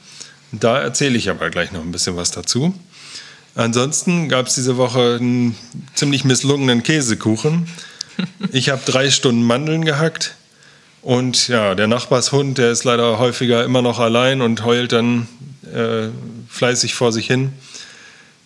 Da 0.51 0.79
erzähle 0.79 1.17
ich 1.17 1.29
aber 1.29 1.51
gleich 1.51 1.71
noch 1.71 1.81
ein 1.81 1.91
bisschen 1.91 2.15
was 2.15 2.31
dazu. 2.31 2.73
Ansonsten 3.53 4.27
gab 4.27 4.47
es 4.47 4.55
diese 4.55 4.77
Woche 4.77 5.17
einen 5.19 5.55
ziemlich 5.93 6.23
misslungenen 6.23 6.81
Käsekuchen. 6.81 7.67
Ich 8.51 8.69
habe 8.69 8.81
drei 8.85 9.11
Stunden 9.11 9.43
Mandeln 9.43 9.85
gehackt. 9.85 10.33
Und 11.03 11.47
ja, 11.47 11.75
der 11.75 11.85
Nachbarshund, 11.85 12.57
der 12.57 12.71
ist 12.71 12.85
leider 12.85 13.19
häufiger 13.19 13.63
immer 13.63 13.83
noch 13.83 13.99
allein 13.99 14.41
und 14.41 14.65
heult 14.65 14.93
dann 14.93 15.27
äh, 15.71 16.07
fleißig 16.49 16.95
vor 16.95 17.11
sich 17.11 17.27
hin. 17.27 17.53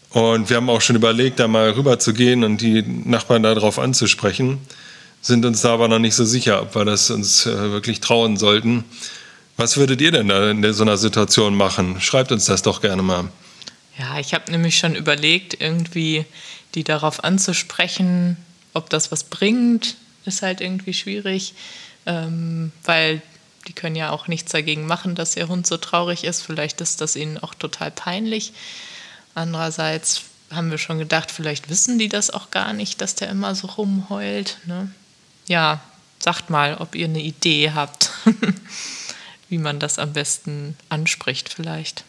Und 0.09 0.49
wir 0.49 0.57
haben 0.57 0.69
auch 0.69 0.81
schon 0.81 0.97
überlegt, 0.97 1.39
da 1.39 1.47
mal 1.47 1.69
rüber 1.69 1.97
zu 1.97 2.13
gehen 2.13 2.43
und 2.43 2.59
die 2.59 2.81
Nachbarn 2.81 3.43
darauf 3.43 3.79
anzusprechen, 3.79 4.59
sind 5.21 5.45
uns 5.45 5.61
da 5.61 5.73
aber 5.73 5.87
noch 5.87 5.99
nicht 5.99 6.15
so 6.15 6.25
sicher, 6.25 6.61
ob 6.61 6.75
wir 6.75 6.85
das 6.85 7.09
uns 7.09 7.45
äh, 7.45 7.71
wirklich 7.71 8.01
trauen 8.01 8.37
sollten. 8.37 8.83
Was 9.57 9.77
würdet 9.77 10.01
ihr 10.01 10.11
denn 10.11 10.27
da 10.27 10.49
in 10.49 10.73
so 10.73 10.83
einer 10.83 10.97
Situation 10.97 11.55
machen? 11.55 12.01
Schreibt 12.01 12.31
uns 12.31 12.45
das 12.45 12.63
doch 12.63 12.81
gerne 12.81 13.03
mal. 13.03 13.29
Ja, 13.99 14.19
ich 14.19 14.33
habe 14.33 14.51
nämlich 14.51 14.77
schon 14.77 14.95
überlegt, 14.95 15.61
irgendwie 15.61 16.25
die 16.73 16.83
darauf 16.83 17.23
anzusprechen, 17.23 18.37
ob 18.73 18.89
das 18.89 19.11
was 19.11 19.25
bringt, 19.25 19.95
ist 20.25 20.41
halt 20.41 20.61
irgendwie 20.61 20.93
schwierig, 20.93 21.53
ähm, 22.05 22.71
weil 22.83 23.21
die 23.67 23.73
können 23.73 23.95
ja 23.95 24.09
auch 24.09 24.27
nichts 24.27 24.51
dagegen 24.51 24.87
machen, 24.87 25.13
dass 25.13 25.35
ihr 25.35 25.47
Hund 25.47 25.67
so 25.67 25.77
traurig 25.77 26.23
ist. 26.23 26.41
Vielleicht 26.41 26.81
ist 26.81 27.01
das 27.01 27.15
ihnen 27.15 27.37
auch 27.37 27.53
total 27.53 27.91
peinlich. 27.91 28.53
Andererseits 29.35 30.23
haben 30.49 30.71
wir 30.71 30.77
schon 30.77 30.97
gedacht, 30.97 31.31
vielleicht 31.31 31.69
wissen 31.69 31.99
die 31.99 32.09
das 32.09 32.31
auch 32.31 32.51
gar 32.51 32.73
nicht, 32.73 33.01
dass 33.01 33.15
der 33.15 33.29
immer 33.29 33.53
so 33.53 33.67
rumheult. 33.67 34.57
Ne? 34.65 34.89
Ja, 35.47 35.81
sagt 36.19 36.49
mal, 36.49 36.77
ob 36.79 36.95
ihr 36.95 37.05
eine 37.05 37.21
Idee 37.21 37.71
habt, 37.73 38.11
wie 39.49 39.57
man 39.57 39.79
das 39.79 39.99
am 39.99 40.13
besten 40.13 40.77
anspricht 40.89 41.53
vielleicht. 41.53 42.03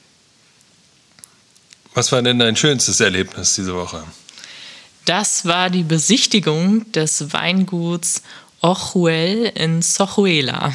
Was 1.95 2.13
war 2.13 2.23
denn 2.23 2.39
dein 2.39 2.57
schönstes 2.57 3.01
Erlebnis 3.01 3.55
diese 3.55 3.75
Woche? 3.75 4.05
Das 5.05 5.45
war 5.47 5.69
die 5.69 5.83
Besichtigung 5.83 6.91
des 6.93 7.33
Weinguts 7.33 8.23
Ochuel 8.61 9.51
in 9.57 9.83
Sochuela. 9.83 10.73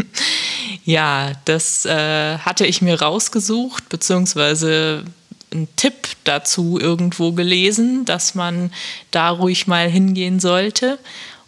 ja, 0.84 1.32
das 1.44 1.84
äh, 1.84 2.38
hatte 2.38 2.66
ich 2.66 2.80
mir 2.80 3.00
rausgesucht, 3.00 3.90
beziehungsweise 3.90 5.04
einen 5.52 5.68
Tipp 5.76 6.08
dazu 6.24 6.78
irgendwo 6.80 7.32
gelesen, 7.32 8.06
dass 8.06 8.34
man 8.34 8.72
da 9.10 9.30
ruhig 9.30 9.66
mal 9.66 9.88
hingehen 9.88 10.40
sollte. 10.40 10.98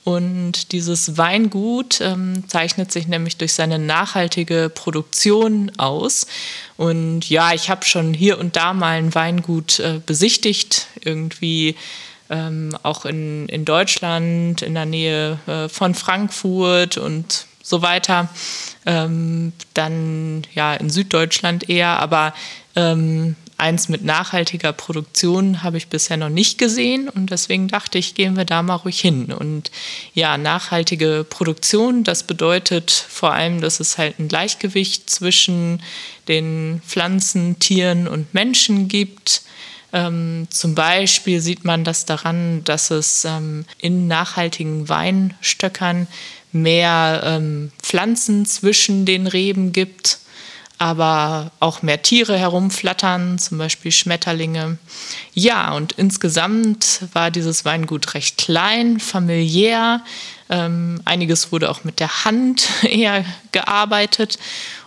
Und 0.04 0.72
dieses 0.72 1.16
Weingut 1.16 2.00
ähm, 2.00 2.48
zeichnet 2.48 2.90
sich 2.90 3.06
nämlich 3.06 3.36
durch 3.36 3.52
seine 3.52 3.78
nachhaltige 3.78 4.68
Produktion 4.68 5.70
aus. 5.76 6.26
Und 6.76 7.28
ja, 7.30 7.52
ich 7.52 7.70
habe 7.70 7.84
schon 7.84 8.12
hier 8.12 8.38
und 8.38 8.56
da 8.56 8.72
mal 8.72 8.98
ein 8.98 9.14
Weingut 9.14 9.78
äh, 9.78 10.00
besichtigt, 10.04 10.88
irgendwie 11.00 11.76
ähm, 12.30 12.76
auch 12.82 13.04
in, 13.04 13.48
in 13.48 13.64
Deutschland, 13.64 14.62
in 14.62 14.74
der 14.74 14.86
Nähe 14.86 15.38
äh, 15.46 15.68
von 15.68 15.94
Frankfurt 15.94 16.96
und 16.96 17.46
so 17.62 17.82
weiter. 17.82 18.28
Ähm, 18.86 19.52
dann 19.74 20.42
ja 20.52 20.74
in 20.74 20.90
Süddeutschland 20.90 21.68
eher, 21.68 22.00
aber 22.00 22.34
ähm, 22.74 23.36
eins 23.62 23.88
mit 23.88 24.04
nachhaltiger 24.04 24.72
Produktion 24.72 25.62
habe 25.62 25.76
ich 25.76 25.86
bisher 25.86 26.16
noch 26.16 26.28
nicht 26.28 26.58
gesehen 26.58 27.08
und 27.08 27.30
deswegen 27.30 27.68
dachte 27.68 27.96
ich, 27.96 28.14
gehen 28.14 28.36
wir 28.36 28.44
da 28.44 28.62
mal 28.62 28.74
ruhig 28.74 29.00
hin. 29.00 29.32
Und 29.32 29.70
ja, 30.14 30.36
nachhaltige 30.36 31.24
Produktion, 31.28 32.02
das 32.02 32.24
bedeutet 32.24 32.90
vor 32.90 33.32
allem, 33.32 33.60
dass 33.60 33.78
es 33.78 33.98
halt 33.98 34.18
ein 34.18 34.28
Gleichgewicht 34.28 35.08
zwischen 35.08 35.80
den 36.28 36.82
Pflanzen, 36.86 37.58
Tieren 37.60 38.08
und 38.08 38.34
Menschen 38.34 38.88
gibt. 38.88 39.42
Ähm, 39.92 40.48
zum 40.50 40.74
Beispiel 40.74 41.40
sieht 41.40 41.64
man 41.64 41.84
das 41.84 42.04
daran, 42.04 42.64
dass 42.64 42.90
es 42.90 43.24
ähm, 43.24 43.64
in 43.78 44.08
nachhaltigen 44.08 44.88
Weinstöckern 44.88 46.08
mehr 46.50 47.22
ähm, 47.24 47.70
Pflanzen 47.80 48.44
zwischen 48.44 49.06
den 49.06 49.28
Reben 49.28 49.72
gibt 49.72 50.18
aber 50.82 51.52
auch 51.60 51.82
mehr 51.82 52.02
Tiere 52.02 52.36
herumflattern, 52.36 53.38
zum 53.38 53.56
Beispiel 53.56 53.92
Schmetterlinge. 53.92 54.78
Ja, 55.32 55.74
und 55.74 55.92
insgesamt 55.92 57.02
war 57.12 57.30
dieses 57.30 57.64
Weingut 57.64 58.14
recht 58.14 58.36
klein, 58.36 58.98
familiär. 58.98 60.02
Ähm, 60.50 61.00
einiges 61.04 61.52
wurde 61.52 61.70
auch 61.70 61.84
mit 61.84 62.00
der 62.00 62.24
Hand 62.24 62.68
eher 62.82 63.24
gearbeitet. 63.52 64.40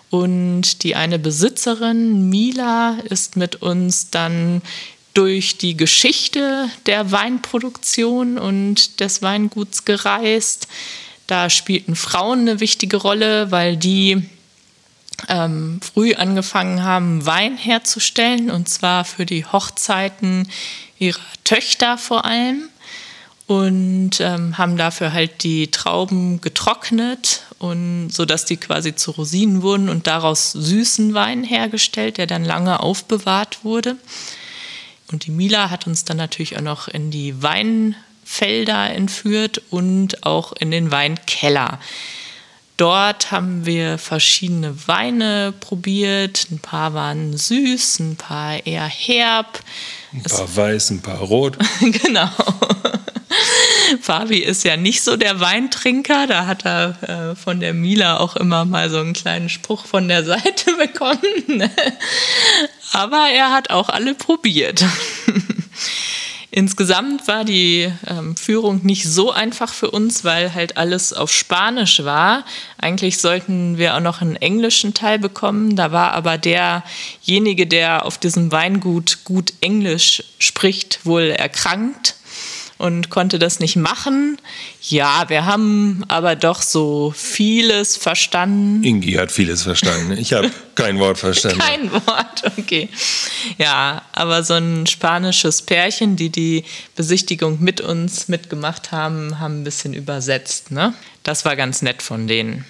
Und 0.10 0.84
die 0.84 0.98
eine 0.98 1.18
Besitzerin, 1.18 2.28
Mila, 2.30 2.98
ist 3.06 3.38
mit 3.38 3.62
uns 3.62 4.10
dann 4.10 4.62
durch 5.14 5.58
die 5.58 5.78
Geschichte 5.78 6.68
der 6.88 7.14
Weinproduktion 7.14 8.38
und 8.38 9.00
des 9.00 9.22
Weinguts 9.22 9.86
gereist. 9.86 10.68
Da 11.25 11.50
spielten 11.50 11.96
Frauen 11.96 12.42
eine 12.42 12.60
wichtige 12.60 12.98
Rolle, 12.98 13.50
weil 13.50 13.78
die 13.78 14.30
ähm, 15.29 15.79
früh 15.81 16.13
angefangen 16.13 16.84
haben, 16.84 17.25
Wein 17.25 17.57
herzustellen, 17.57 18.51
und 18.51 18.69
zwar 18.69 19.05
für 19.05 19.25
die 19.25 19.45
Hochzeiten 19.45 20.50
ihrer 21.00 21.19
Töchter 21.43 21.98
vor 21.98 22.25
allem. 22.25 22.69
Und 23.48 24.22
ähm, 24.22 24.57
haben 24.57 24.75
dafür 24.75 25.13
halt 25.13 25.43
die 25.43 25.69
Trauben 25.69 26.41
getrocknet, 26.41 27.43
und, 27.60 28.10
sodass 28.10 28.45
die 28.45 28.57
quasi 28.57 28.95
zu 28.95 29.12
Rosinen 29.12 29.62
wurden 29.62 29.89
und 29.89 30.07
daraus 30.07 30.51
süßen 30.51 31.13
Wein 31.13 31.43
hergestellt, 31.43 32.17
der 32.17 32.27
dann 32.27 32.43
lange 32.43 32.79
aufbewahrt 32.79 33.63
wurde. 33.63 33.98
Und 35.12 35.25
die 35.25 35.31
Mila 35.31 35.69
hat 35.69 35.88
uns 35.88 36.05
dann 36.05 36.17
natürlich 36.17 36.57
auch 36.57 36.62
noch 36.62 36.88
in 36.88 37.12
die 37.12 37.41
Weinfelder 37.41 38.89
entführt 38.91 39.62
und 39.69 40.25
auch 40.25 40.53
in 40.53 40.72
den 40.72 40.91
Weinkeller. 40.91 41.79
Dort 42.77 43.32
haben 43.32 43.65
wir 43.65 43.98
verschiedene 43.98 44.88
Weine 44.88 45.53
probiert. 45.60 46.48
Ein 46.51 46.60
paar 46.60 46.94
waren 46.94 47.38
süß, 47.38 48.00
ein 48.00 48.15
paar 48.17 48.65
eher 48.65 48.86
herb. 48.86 49.60
Ein 50.12 50.24
paar 50.24 50.44
es 50.44 50.58
weiß, 50.58 50.89
ein 50.89 51.01
paar 51.01 51.20
rot. 51.20 51.58
genau. 51.79 52.29
Fabi 54.01 54.39
ist 54.39 54.63
ja 54.63 54.75
nicht 54.75 55.01
so 55.01 55.15
der 55.15 55.39
Weintrinker. 55.39 56.27
Da 56.27 56.48
hat 56.48 56.65
er 56.65 57.32
äh, 57.32 57.36
von 57.36 57.62
der 57.62 57.74
Mila 57.74 58.17
auch 58.17 58.36
immer 58.36 58.65
mal 58.65 58.89
so 58.89 59.00
einen 59.00 59.13
kleinen 59.13 59.48
Spruch 59.50 59.86
von 59.86 60.08
der 60.08 60.24
Seite 60.24 60.74
bekommen. 60.77 61.70
Aber 62.91 63.27
er 63.34 63.51
hat 63.51 63.70
auch 63.70 63.88
alle 63.88 64.15
probiert. 64.15 64.84
Insgesamt 66.56 67.28
war 67.28 67.44
die 67.44 67.92
ähm, 68.08 68.38
Führung 68.38 68.80
nicht 68.86 69.04
so 69.04 69.30
einfach 69.30 69.74
für 69.74 69.92
uns, 69.92 70.24
weil 70.24 70.54
halt 70.54 70.78
alles 70.78 71.12
auf 71.12 71.30
Spanisch 71.34 72.06
war. 72.06 72.46
Eigentlich 72.78 73.18
sollten 73.18 73.78
wir 73.78 73.94
auch 73.94 74.00
noch 74.00 74.22
einen 74.22 74.38
englischen 74.38 74.94
Teil 74.94 75.20
bekommen. 75.20 75.76
Da 75.76 75.92
war 75.92 76.14
aber 76.14 76.38
derjenige, 76.38 77.68
der 77.68 78.06
auf 78.06 78.18
diesem 78.18 78.54
Weingut 78.54 79.26
gut 79.26 79.52
Englisch 79.60 80.24
spricht, 80.40 81.06
wohl 81.06 81.24
erkrankt 81.24 82.16
und 82.77 83.10
konnte 83.10 83.39
das 83.39 83.60
nicht 83.60 83.75
machen. 83.77 84.38
Ja, 84.82 85.25
wir 85.29 85.46
haben 85.46 86.03
aber 86.08 86.36
doch 86.36 86.62
so 86.62 87.13
vieles 87.15 87.96
verstanden. 87.96 88.84
Ingi 88.84 89.13
hat 89.13 89.32
vieles 89.32 89.63
verstanden. 89.63 90.17
Ich 90.17 90.34
habe 90.34 90.51
kein 90.75 91.00
Wort 91.00 91.17
verstanden. 91.17 91.60
Kein 91.65 91.91
Wort, 91.91 92.44
okay. 92.58 92.89
Ja, 93.58 94.01
aber 94.12 94.44
so 94.44 94.55
ein 94.55 94.86
spanisches 94.88 95.62
Pärchen, 95.62 96.17
die 96.17 96.29
die 96.29 96.65
Besichtigung 96.96 97.62
mit 97.62 97.79
uns 97.79 98.27
mitgemacht 98.27 98.91
haben, 98.91 99.39
haben 99.39 99.62
ein 99.62 99.63
bisschen 99.63 99.94
übersetzt. 99.94 100.72
Ne? 100.72 100.94
Das 101.24 101.46
war 101.46 101.55
ganz 101.55 101.82
nett 101.82 102.01
von 102.01 102.27
denen. 102.27 102.65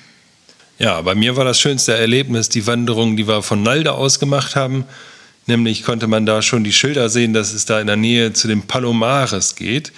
Ja, 0.77 1.01
bei 1.01 1.15
mir 1.15 1.35
war 1.35 1.45
das 1.45 1.59
schönste 1.59 1.95
Erlebnis 1.95 2.49
die 2.49 2.67
Wanderung, 2.67 3.15
die 3.17 3.27
wir 3.27 3.41
von 3.41 3.63
Nalde 3.63 3.93
aus 3.93 4.19
gemacht 4.19 4.55
haben. 4.55 4.85
Nämlich 5.47 5.83
konnte 5.83 6.07
man 6.07 6.25
da 6.25 6.41
schon 6.41 6.63
die 6.63 6.73
Schilder 6.73 7.09
sehen, 7.09 7.33
dass 7.33 7.53
es 7.53 7.65
da 7.65 7.79
in 7.79 7.87
der 7.87 7.97
Nähe 7.97 8.33
zu 8.33 8.47
den 8.47 8.63
Palomares 8.63 9.55
geht. 9.55 9.91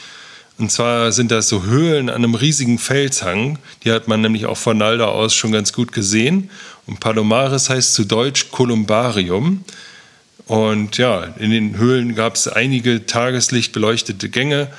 Und 0.57 0.71
zwar 0.71 1.11
sind 1.11 1.31
das 1.31 1.47
so 1.47 1.63
Höhlen 1.63 2.09
an 2.09 2.15
einem 2.15 2.35
riesigen 2.35 2.79
Felshang. 2.79 3.59
Die 3.83 3.91
hat 3.91 4.07
man 4.07 4.21
nämlich 4.21 4.47
auch 4.47 4.57
von 4.57 4.77
Nalda 4.77 5.05
aus 5.05 5.35
schon 5.35 5.51
ganz 5.51 5.71
gut 5.71 5.91
gesehen. 5.91 6.49
Und 6.87 6.99
Palomares 6.99 7.69
heißt 7.69 7.93
zu 7.93 8.05
Deutsch 8.05 8.51
Kolumbarium. 8.51 9.63
Und 10.47 10.97
ja, 10.97 11.23
in 11.37 11.51
den 11.51 11.77
Höhlen 11.77 12.15
gab 12.15 12.35
es 12.35 12.47
einige 12.47 13.05
tageslichtbeleuchtete 13.05 14.29
Gänge, 14.29 14.69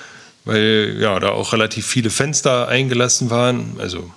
weil 0.44 0.96
ja 0.98 1.20
da 1.20 1.30
auch 1.30 1.52
relativ 1.52 1.86
viele 1.86 2.10
Fenster 2.10 2.68
eingelassen 2.68 3.30
waren, 3.30 3.76
also 3.78 4.10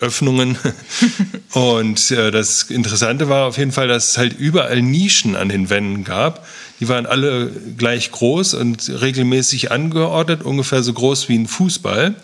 Öffnungen. 0.00 0.56
und 1.52 2.10
äh, 2.10 2.30
das 2.30 2.64
Interessante 2.64 3.28
war 3.28 3.46
auf 3.46 3.58
jeden 3.58 3.72
Fall, 3.72 3.88
dass 3.88 4.10
es 4.10 4.18
halt 4.18 4.38
überall 4.38 4.80
Nischen 4.80 5.36
an 5.36 5.48
den 5.48 5.70
Wänden 5.70 6.04
gab. 6.04 6.46
Die 6.80 6.88
waren 6.88 7.06
alle 7.06 7.50
gleich 7.76 8.12
groß 8.12 8.54
und 8.54 8.88
regelmäßig 8.88 9.72
angeordnet, 9.72 10.42
ungefähr 10.42 10.82
so 10.82 10.92
groß 10.92 11.28
wie 11.28 11.36
ein 11.36 11.48
Fußball. 11.48 12.14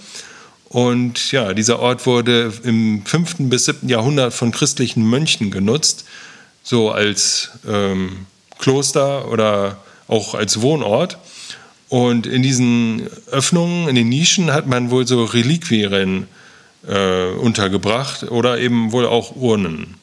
Und 0.69 1.33
ja, 1.33 1.53
dieser 1.55 1.81
Ort 1.81 2.07
wurde 2.07 2.53
im 2.63 3.05
5. 3.05 3.37
bis 3.51 3.65
7. 3.67 3.89
Jahrhundert 3.89 4.35
von 4.35 4.53
christlichen 4.53 5.05
Mönchen 5.05 5.51
genutzt, 5.51 6.05
so 6.63 6.91
als 6.91 7.51
ähm, 7.69 8.27
Kloster 8.59 9.31
oder 9.31 9.79
auch 10.09 10.35
als 10.35 10.61
Wohnort. 10.61 11.19
Und 11.89 12.27
in 12.27 12.43
diesen 12.43 13.09
Öffnungen, 13.31 13.89
in 13.89 13.95
den 13.95 14.09
Nischen, 14.09 14.53
hat 14.53 14.67
man 14.67 14.91
wohl 14.91 15.07
so 15.07 15.25
Reliquien 15.25 16.23
äh, 16.23 16.27
untergebracht 16.87 18.25
oder 18.25 18.59
eben 18.59 18.93
wohl 18.93 19.07
auch 19.07 19.35
Urnen. 19.37 19.95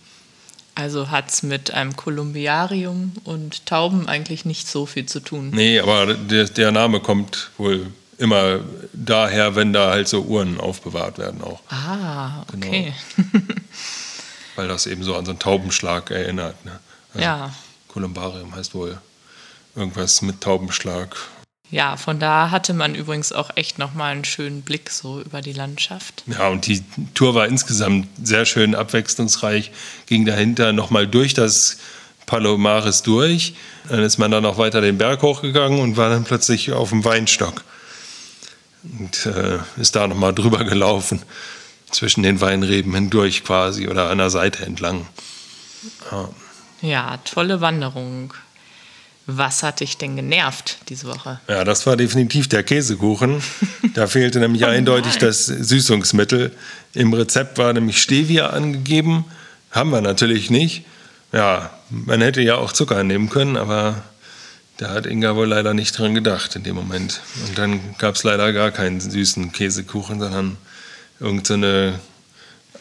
Also 0.74 1.12
hat 1.12 1.30
es 1.30 1.44
mit 1.44 1.72
einem 1.72 1.96
Kolumbiarium 1.96 3.12
und 3.24 3.66
Tauben 3.66 4.08
eigentlich 4.08 4.46
nicht 4.46 4.68
so 4.68 4.86
viel 4.86 5.06
zu 5.06 5.20
tun. 5.20 5.52
Nee, 5.54 5.80
aber 5.80 6.14
der, 6.14 6.46
der 6.46 6.72
Name 6.72 7.02
kommt 7.02 7.52
wohl 7.58 7.88
immer 8.18 8.60
daher, 8.94 9.56
wenn 9.56 9.74
da 9.74 9.90
halt 9.90 10.08
so 10.08 10.22
Uhren 10.22 10.60
aufbewahrt 10.60 11.18
werden 11.18 11.42
auch. 11.42 11.60
Ah, 11.70 12.46
genau. 12.52 12.68
okay. 12.68 12.94
Genau. 13.18 13.44
Weil 14.56 14.68
das 14.68 14.86
eben 14.86 15.04
so 15.04 15.16
an 15.16 15.26
so 15.26 15.32
einen 15.32 15.40
Taubenschlag 15.40 16.12
erinnert. 16.12 16.64
Ne? 16.66 16.80
Also 17.14 17.26
ja. 17.26 17.54
Kolumbarium 17.88 18.56
heißt 18.56 18.74
wohl 18.74 18.98
irgendwas 19.76 20.22
mit 20.22 20.42
Taubenschlag. 20.42 21.16
Ja, 21.72 21.96
von 21.96 22.20
da 22.20 22.52
hatte 22.52 22.74
man 22.74 22.96
übrigens 22.96 23.32
auch 23.32 23.50
echt 23.56 23.80
nochmal 23.80 24.12
einen 24.12 24.26
schönen 24.26 24.62
Blick 24.62 24.90
so 24.90 25.22
über 25.22 25.42
die 25.42 25.54
Landschaft. 25.54 26.24
Ja, 26.28 26.50
und 26.50 26.68
die 26.68 26.84
Tour 27.14 27.34
war 27.34 27.48
insgesamt 27.48 28.10
sehr 28.22 28.46
schön 28.46 28.76
abwechslungsreich, 28.76 29.72
ging 30.06 30.26
dahinter 30.26 30.74
nochmal 30.74 31.08
durch 31.08 31.34
das 31.34 31.78
Palomares 32.26 33.04
durch. 33.04 33.56
Dann 33.88 34.04
ist 34.04 34.18
man 34.18 34.32
dann 34.32 34.44
noch 34.44 34.58
weiter 34.58 34.82
den 34.82 34.98
Berg 34.98 35.22
hochgegangen 35.22 35.80
und 35.80 35.96
war 35.96 36.10
dann 36.10 36.26
plötzlich 36.26 36.74
auf 36.74 36.90
dem 36.90 37.06
Weinstock. 37.06 37.64
Und 38.84 39.26
äh, 39.28 39.60
ist 39.80 39.96
da 39.96 40.08
nochmal 40.08 40.34
drüber 40.34 40.66
gelaufen, 40.66 41.22
zwischen 41.90 42.24
den 42.24 42.42
Weinreben 42.42 42.94
hindurch 42.94 43.46
quasi 43.46 43.88
oder 43.88 44.10
an 44.10 44.18
der 44.18 44.30
Seite 44.30 44.66
entlang. 44.66 45.08
Ja, 46.12 46.30
ja 46.82 47.18
tolle 47.24 47.62
Wanderung. 47.62 48.34
Was 49.28 49.64
hat 49.64 49.80
dich 49.80 49.98
denn 49.98 50.16
genervt 50.16 50.78
diese 50.90 51.08
Woche? 51.08 51.40
Ja, 51.48 51.64
das 51.64 51.86
war 51.86 51.96
definitiv 51.96 52.48
der 52.48 52.64
Käsekuchen. 52.64 53.42
Da 53.94 54.08
fehlte 54.08 54.40
nämlich 54.40 54.64
oh 54.64 54.68
eindeutig 54.68 55.18
das 55.18 55.48
Süßungsmittel. 55.48 56.54
Im 56.94 57.14
Rezept 57.14 57.58
war 57.58 57.74
nämlich 57.74 58.02
Stevia 58.02 58.48
angegeben. 58.52 59.26
Haben 59.70 59.90
wir 59.90 60.00
natürlich 60.00 60.50
nicht. 60.50 60.86
Ja, 61.34 61.72
man 61.90 62.22
hätte 62.22 62.40
ja 62.42 62.56
auch 62.56 62.72
Zucker 62.72 63.04
nehmen 63.04 63.30
können, 63.30 63.58
aber 63.58 64.02
da 64.78 64.92
hat 64.92 65.06
Inga 65.08 65.36
wohl 65.36 65.48
leider 65.48 65.74
nicht 65.74 65.98
dran 65.98 66.16
gedacht 66.16 66.56
in 66.56 66.64
dem 66.64 66.76
Moment. 66.76 67.20
Und 67.46 67.58
dann 67.58 67.82
gab 67.98 68.16
es 68.16 68.24
leider 68.24 68.54
gar 68.54 68.72
keinen 68.72 69.02
süßen 69.02 69.52
Käsekuchen, 69.52 70.22
sondern 70.22 70.56
irgendeine 71.20 72.00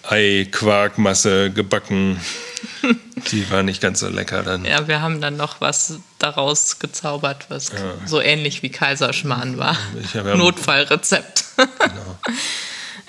so 0.03 0.11
Ei-Quarkmasse 0.11 1.51
gebacken 1.51 2.21
die 3.33 3.51
war 3.51 3.63
nicht 3.63 3.81
ganz 3.81 4.01
so 4.01 4.09
lecker 4.09 4.43
dann. 4.43 4.65
Ja, 4.65 4.89
wir 4.89 5.01
haben 5.01 5.21
dann 5.21 5.37
noch 5.37 5.61
was 5.61 6.01
daraus 6.19 6.79
gezaubert, 6.79 7.47
was 7.49 7.73
ja. 7.73 8.07
so 8.07 8.21
ähnlich 8.21 8.63
wie 8.63 8.71
Kaiserschmarrn 8.71 9.59
war. 9.59 9.77
Notfallrezept. 10.15 11.45
Genau. 11.57 12.19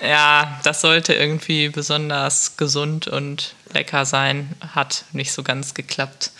ja, 0.02 0.60
das 0.64 0.80
sollte 0.80 1.14
irgendwie 1.14 1.68
besonders 1.68 2.56
gesund 2.56 3.08
und 3.08 3.54
lecker 3.72 4.04
sein. 4.04 4.50
Hat 4.74 5.04
nicht 5.12 5.32
so 5.32 5.42
ganz 5.42 5.74
geklappt. 5.74 6.30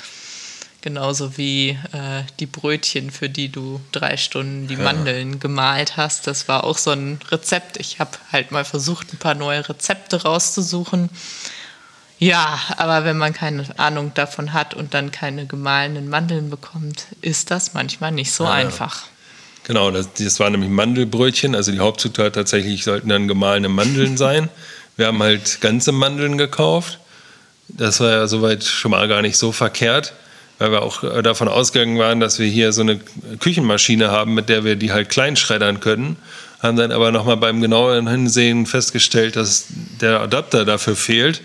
Genauso 0.82 1.36
wie 1.36 1.70
äh, 1.92 2.24
die 2.40 2.46
Brötchen, 2.46 3.12
für 3.12 3.28
die 3.28 3.50
du 3.50 3.80
drei 3.92 4.16
Stunden 4.16 4.66
die 4.66 4.74
ja. 4.74 4.80
Mandeln 4.80 5.38
gemalt 5.38 5.96
hast. 5.96 6.26
Das 6.26 6.48
war 6.48 6.64
auch 6.64 6.76
so 6.76 6.90
ein 6.90 7.20
Rezept. 7.30 7.76
Ich 7.76 8.00
habe 8.00 8.10
halt 8.32 8.50
mal 8.50 8.64
versucht, 8.64 9.12
ein 9.12 9.18
paar 9.18 9.34
neue 9.34 9.68
Rezepte 9.68 10.24
rauszusuchen. 10.24 11.08
Ja, 12.22 12.60
aber 12.76 13.04
wenn 13.04 13.18
man 13.18 13.32
keine 13.32 13.64
Ahnung 13.78 14.12
davon 14.14 14.52
hat 14.52 14.74
und 14.74 14.94
dann 14.94 15.10
keine 15.10 15.44
gemahlenen 15.44 16.08
Mandeln 16.08 16.50
bekommt, 16.50 17.06
ist 17.20 17.50
das 17.50 17.74
manchmal 17.74 18.12
nicht 18.12 18.30
so 18.30 18.44
ja, 18.44 18.52
einfach. 18.52 19.02
Genau, 19.64 19.90
das, 19.90 20.08
das 20.12 20.38
waren 20.38 20.52
nämlich 20.52 20.70
Mandelbrötchen. 20.70 21.56
Also 21.56 21.72
die 21.72 21.80
Hauptzutat 21.80 22.36
tatsächlich 22.36 22.84
sollten 22.84 23.08
dann 23.08 23.26
gemahlene 23.26 23.68
Mandeln 23.68 24.16
sein. 24.16 24.48
Wir 24.96 25.08
haben 25.08 25.20
halt 25.20 25.60
ganze 25.60 25.90
Mandeln 25.90 26.38
gekauft. 26.38 27.00
Das 27.66 27.98
war 27.98 28.10
ja 28.10 28.26
soweit 28.28 28.62
schon 28.62 28.92
mal 28.92 29.08
gar 29.08 29.22
nicht 29.22 29.36
so 29.36 29.50
verkehrt, 29.50 30.12
weil 30.58 30.70
wir 30.70 30.82
auch 30.82 31.22
davon 31.22 31.48
ausgegangen 31.48 31.98
waren, 31.98 32.20
dass 32.20 32.38
wir 32.38 32.46
hier 32.46 32.72
so 32.72 32.82
eine 32.82 33.00
Küchenmaschine 33.40 34.10
haben, 34.10 34.34
mit 34.34 34.50
der 34.50 34.62
wir 34.64 34.76
die 34.76 34.92
halt 34.92 35.08
klein 35.08 35.34
schreddern 35.36 35.80
können. 35.80 36.16
Haben 36.60 36.76
dann 36.76 36.92
aber 36.92 37.10
nochmal 37.10 37.38
beim 37.38 37.62
genaueren 37.62 38.06
Hinsehen 38.06 38.66
festgestellt, 38.66 39.36
dass 39.36 39.64
der 40.00 40.20
Adapter 40.20 40.66
dafür 40.66 40.94
fehlt 40.94 41.40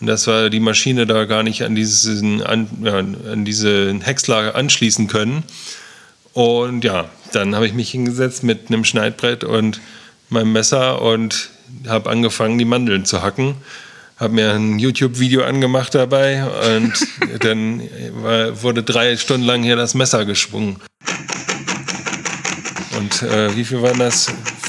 und 0.00 0.06
dass 0.06 0.26
wir 0.26 0.50
die 0.50 0.60
Maschine 0.60 1.06
da 1.06 1.24
gar 1.24 1.42
nicht 1.42 1.64
an, 1.64 1.74
diesen, 1.74 2.42
an, 2.42 2.68
ja, 2.82 2.98
an 2.98 3.44
diesen 3.44 4.00
Häcksler 4.00 4.54
anschließen 4.54 5.08
können. 5.08 5.42
Und 6.34 6.84
ja, 6.84 7.08
dann 7.32 7.54
habe 7.54 7.66
ich 7.66 7.74
mich 7.74 7.90
hingesetzt 7.90 8.44
mit 8.44 8.68
einem 8.68 8.84
Schneidbrett 8.84 9.42
und 9.42 9.80
meinem 10.28 10.52
Messer 10.52 11.02
und 11.02 11.50
habe 11.88 12.10
angefangen, 12.10 12.58
die 12.58 12.64
Mandeln 12.64 13.04
zu 13.04 13.22
hacken. 13.22 13.56
Habe 14.18 14.34
mir 14.34 14.52
ein 14.52 14.78
YouTube-Video 14.78 15.44
angemacht 15.44 15.94
dabei 15.94 16.44
und 16.76 16.92
dann 17.40 17.82
war, 18.22 18.62
wurde 18.62 18.82
drei 18.82 19.16
Stunden 19.16 19.46
lang 19.46 19.62
hier 19.62 19.76
das 19.76 19.94
Messer 19.94 20.24
geschwungen. 20.24 20.76
Und 22.98 23.22
äh, 23.22 23.54
wie 23.56 23.64
viel 23.64 23.82
waren 23.82 23.98
das? 23.98 24.26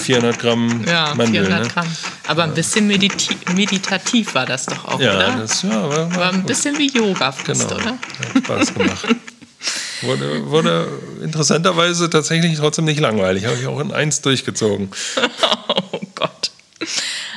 400 0.10 0.40
Gramm 0.40 0.84
ja, 0.88 1.14
Mandeln. 1.16 1.46
400 1.46 1.64
ne? 1.64 1.68
Gramm. 1.72 1.88
Aber 2.26 2.44
ein 2.46 2.54
bisschen 2.56 2.88
meditativ 2.88 4.34
war 4.34 4.48
das 4.48 4.66
doch 4.66 4.86
auch, 4.86 5.00
ja, 5.00 5.16
oder? 5.16 5.38
Das, 5.38 5.62
ja, 5.62 5.88
war, 5.88 6.16
war 6.16 6.34
ein 6.34 6.44
bisschen 6.46 6.76
wie 6.80 6.90
Yoga 6.90 7.32
fast, 7.32 7.46
genau. 7.46 7.76
oder? 7.76 7.92
Hat 7.92 8.44
Spaß 8.44 8.74
gemacht. 8.74 9.08
wurde, 10.02 10.50
wurde 10.50 10.88
interessanterweise 11.22 12.10
tatsächlich 12.10 12.58
trotzdem 12.58 12.86
nicht 12.86 13.00
langweilig. 13.00 13.46
Habe 13.46 13.58
ich 13.58 13.68
auch 13.68 13.80
in 13.80 13.92
eins 13.92 14.22
durchgezogen. 14.22 14.90
oh 15.68 16.00
Gott. 16.16 16.50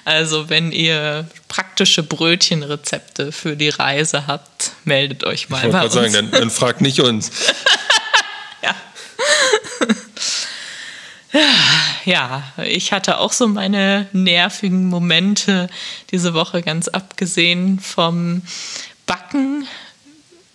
Also, 0.06 0.48
wenn 0.48 0.72
ihr 0.72 1.26
praktische 1.48 2.02
Brötchenrezepte 2.02 3.32
für 3.32 3.54
die 3.54 3.68
Reise 3.68 4.26
habt, 4.26 4.72
meldet 4.85 5.24
euch 5.24 5.50
mal. 5.50 5.58
Ich 5.58 5.64
wollte 5.64 5.76
gerade 5.76 5.90
sagen, 5.90 6.12
dann, 6.14 6.30
dann 6.30 6.50
fragt 6.50 6.80
nicht 6.80 7.00
uns. 7.00 7.30
ja, 12.05 12.43
ich 12.65 12.93
hatte 12.93 13.19
auch 13.19 13.33
so 13.33 13.47
meine 13.49 14.09
nervigen 14.12 14.87
Momente 14.87 15.69
diese 16.11 16.35
Woche, 16.35 16.62
ganz 16.62 16.88
abgesehen 16.88 17.81
vom 17.81 18.43
Backen. 19.07 19.67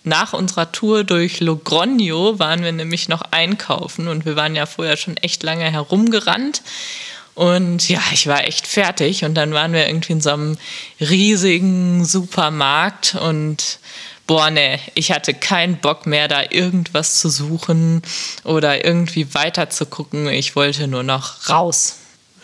Nach 0.04 0.34
unserer 0.34 0.72
Tour 0.72 1.04
durch 1.04 1.42
Logrogno 1.42 2.40
waren 2.40 2.64
wir 2.64 2.72
nämlich 2.72 3.10
noch 3.10 3.24
einkaufen 3.32 4.08
und 4.08 4.26
wir 4.26 4.36
waren 4.36 4.56
ja 4.56 4.66
vorher 4.66 4.96
schon 4.96 5.18
echt 5.18 5.44
lange 5.44 5.70
herumgerannt. 5.70 6.62
Und 7.36 7.88
ja, 7.88 8.02
ich 8.14 8.26
war 8.26 8.46
echt 8.46 8.66
fertig 8.66 9.24
und 9.24 9.36
dann 9.36 9.54
waren 9.54 9.74
wir 9.74 9.88
irgendwie 9.88 10.14
in 10.14 10.22
so 10.22 10.32
einem 10.32 10.58
riesigen 11.00 12.04
Supermarkt 12.04 13.16
und 13.16 13.80
boah, 14.28 14.52
nee, 14.52 14.80
ich 14.94 15.12
hatte 15.12 15.34
keinen 15.34 15.78
Bock 15.78 16.06
mehr, 16.06 16.28
da 16.28 16.44
irgendwas 16.50 17.20
zu 17.20 17.30
suchen 17.30 18.02
oder 18.44 18.86
irgendwie 18.86 19.34
weiter 19.34 19.70
zu 19.70 19.86
gucken. 19.86 20.28
Ich 20.28 20.56
wollte 20.56 20.88
nur 20.88 21.04
noch 21.04 21.50
raus. 21.50 21.96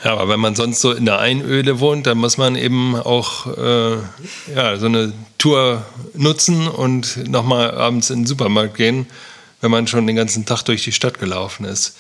Ja, 0.03 0.13
aber 0.13 0.27
wenn 0.27 0.39
man 0.39 0.55
sonst 0.55 0.81
so 0.81 0.91
in 0.91 1.05
der 1.05 1.19
Einöde 1.19 1.79
wohnt, 1.79 2.07
dann 2.07 2.17
muss 2.17 2.37
man 2.37 2.55
eben 2.55 2.95
auch 2.95 3.45
äh, 3.57 3.97
ja, 4.53 4.77
so 4.77 4.87
eine 4.87 5.13
Tour 5.37 5.85
nutzen 6.13 6.67
und 6.67 7.29
nochmal 7.29 7.71
abends 7.71 8.09
in 8.09 8.21
den 8.21 8.25
Supermarkt 8.25 8.75
gehen, 8.75 9.07
wenn 9.61 9.71
man 9.71 9.87
schon 9.87 10.05
den 10.07 10.15
ganzen 10.15 10.45
Tag 10.45 10.63
durch 10.63 10.83
die 10.83 10.91
Stadt 10.91 11.19
gelaufen 11.19 11.65
ist. 11.65 11.95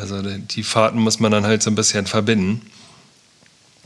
Also 0.00 0.22
die 0.22 0.62
Fahrten 0.62 0.98
muss 0.98 1.20
man 1.20 1.30
dann 1.30 1.44
halt 1.44 1.62
so 1.62 1.70
ein 1.70 1.74
bisschen 1.74 2.06
verbinden. 2.06 2.62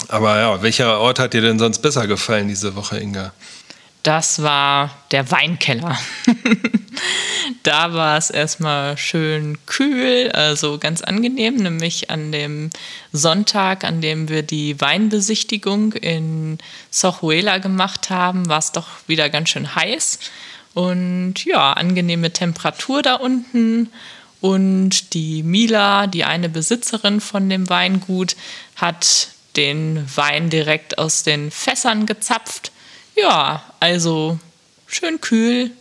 Aber 0.06 0.38
ja, 0.38 0.62
welcher 0.62 1.00
Ort 1.00 1.18
hat 1.18 1.34
dir 1.34 1.42
denn 1.42 1.58
sonst 1.58 1.80
besser 1.80 2.06
gefallen 2.06 2.46
diese 2.46 2.76
Woche, 2.76 2.98
Inga? 2.98 3.32
Das 4.02 4.42
war 4.42 4.90
der 5.10 5.30
Weinkeller. 5.30 5.98
da 7.62 7.92
war 7.94 8.16
es 8.16 8.30
erstmal 8.30 8.96
schön 8.96 9.58
kühl, 9.66 10.30
also 10.32 10.78
ganz 10.78 11.02
angenehm, 11.02 11.56
nämlich 11.56 12.08
an 12.10 12.30
dem 12.32 12.70
Sonntag, 13.12 13.84
an 13.84 14.00
dem 14.00 14.28
wir 14.28 14.42
die 14.42 14.80
Weinbesichtigung 14.80 15.92
in 15.94 16.58
Sochuela 16.90 17.58
gemacht 17.58 18.08
haben, 18.10 18.48
war 18.48 18.58
es 18.58 18.72
doch 18.72 18.86
wieder 19.08 19.28
ganz 19.30 19.50
schön 19.50 19.74
heiß. 19.74 20.20
Und 20.74 21.44
ja, 21.44 21.72
angenehme 21.72 22.32
Temperatur 22.32 23.02
da 23.02 23.14
unten. 23.14 23.90
Und 24.40 25.12
die 25.14 25.42
Mila, 25.42 26.06
die 26.06 26.24
eine 26.24 26.48
Besitzerin 26.48 27.20
von 27.20 27.48
dem 27.50 27.68
Weingut, 27.68 28.36
hat 28.76 29.30
den 29.56 30.08
Wein 30.14 30.50
direkt 30.50 30.98
aus 30.98 31.24
den 31.24 31.50
Fässern 31.50 32.06
gezapft. 32.06 32.70
Ja, 33.20 33.62
also 33.80 34.38
schön 34.86 35.20
kühl 35.20 35.72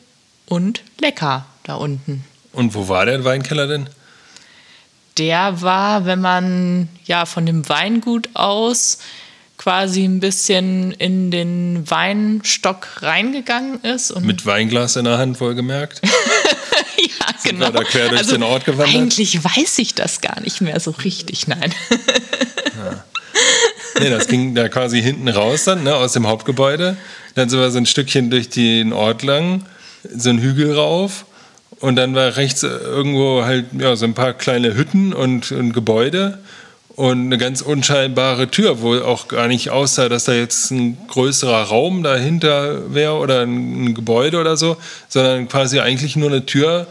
und 0.48 0.82
lecker 1.00 1.46
da 1.64 1.76
unten. 1.76 2.24
Und 2.52 2.74
wo 2.74 2.88
war 2.88 3.06
der 3.06 3.24
Weinkeller 3.24 3.68
denn? 3.68 3.90
Der 5.18 5.62
war, 5.62 6.06
wenn 6.06 6.22
man 6.22 6.90
ja 7.06 7.26
von 7.26 7.46
dem 7.46 7.68
Weingut 7.70 8.30
aus 8.34 9.00
quasi 9.58 10.04
ein 10.04 10.20
bisschen 10.20 10.92
in 10.94 11.32
den 11.32 11.90
Weinstock 11.90 13.02
reingegangen 13.02 13.82
ist. 13.82 14.12
Und 14.12 14.26
Mit 14.26 14.46
Weinglas 14.46 14.96
in 14.96 15.06
der 15.06 15.18
Hand 15.18 15.40
wohlgemerkt? 15.42 16.02
ja, 16.04 17.40
Sind 17.40 17.60
genau. 17.60 17.68
Wir 17.68 17.72
da 17.72 17.84
quer 17.84 18.10
durch 18.10 18.22
also, 18.22 18.34
den 18.34 18.44
Ort 18.44 18.66
gewandert? 18.66 18.96
Eigentlich 18.96 19.44
weiß 19.44 19.80
ich 19.80 19.96
das 19.96 20.22
gar 20.22 20.40
nicht 20.42 20.62
mehr 20.62 20.80
so 20.80 20.92
richtig, 20.92 21.48
nein. 21.48 21.74
Nee, 24.00 24.10
das 24.10 24.28
ging 24.28 24.56
da 24.56 24.70
quasi 24.70 25.02
hinten 25.02 25.28
raus 25.28 25.64
dann, 25.66 25.84
ne, 25.84 25.96
aus 25.96 26.14
dem 26.14 26.28
Hauptgebäude. 26.28 26.98
Dann 27.36 27.50
sind 27.50 27.60
wir 27.60 27.72
so 27.72 27.78
ein 27.78 27.86
Stückchen 27.86 28.30
durch 28.30 28.50
den 28.50 28.94
Ort 28.94 29.24
lang, 29.24 29.64
so 30.16 30.30
einen 30.30 30.40
Hügel 30.40 30.74
rauf. 30.74 31.26
Und 31.80 31.96
dann 31.96 32.16
war 32.16 32.38
rechts 32.38 32.64
irgendwo 32.64 33.44
halt 33.44 33.66
ja, 33.80 33.96
so 33.96 34.06
ein 34.06 34.14
paar 34.14 34.34
kleine 34.34 34.76
Hütten 34.76 35.14
und, 35.14 35.52
und 35.52 35.74
Gebäude 35.74 36.40
und 36.98 37.28
eine 37.28 37.38
ganz 37.38 37.62
unscheinbare 37.62 38.50
Tür, 38.50 38.82
wo 38.82 38.96
auch 38.96 39.28
gar 39.28 39.48
nicht 39.48 39.70
aussah, 39.70 40.10
dass 40.10 40.24
da 40.24 40.34
jetzt 40.34 40.72
ein 40.72 40.98
größerer 41.08 41.64
Raum 41.64 42.02
dahinter 42.02 42.92
wäre 42.92 43.14
oder 43.18 43.42
ein, 43.42 43.94
Gebäude 43.94 44.40
oder 44.40 44.58
so, 44.58 44.78
sondern 45.08 45.48
quasi 45.48 45.80
eigentlich 45.80 46.16
nur 46.16 46.30
eine 46.30 46.48
Tür 46.48 46.88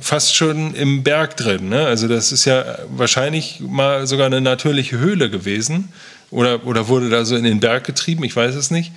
fast 0.00 0.36
schon 0.36 0.74
im 0.74 1.02
Berg 1.02 1.36
drin. 1.36 1.68
Ne? 1.68 1.86
Also 1.86 2.06
das 2.06 2.30
ist 2.30 2.44
ja 2.44 2.78
wahrscheinlich 2.88 3.60
mal 3.60 4.06
sogar 4.06 4.26
eine 4.26 4.40
natürliche 4.40 4.98
Höhle 4.98 5.28
gewesen 5.28 5.88
oder, 6.30 6.66
oder 6.66 6.88
wurde 6.88 7.10
da 7.10 7.24
so 7.24 7.36
in 7.36 7.44
den 7.44 7.60
Berg 7.60 7.84
getrieben, 7.84 8.24
ich 8.24 8.34
weiß 8.34 8.54
es 8.54 8.70
nicht. 8.70 8.92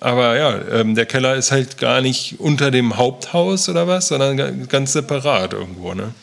Aber 0.00 0.36
ja, 0.36 0.58
ähm, 0.72 0.94
der 0.94 1.04
Keller 1.04 1.36
ist 1.36 1.52
halt 1.52 1.76
gar 1.76 2.00
nicht 2.00 2.40
unter 2.40 2.70
dem 2.70 2.96
Haupthaus 2.96 3.68
oder 3.68 3.86
was, 3.86 4.08
sondern 4.08 4.66
ganz 4.68 4.94
separat 4.94 5.52
irgendwo. 5.52 5.92
Ne? 5.92 6.14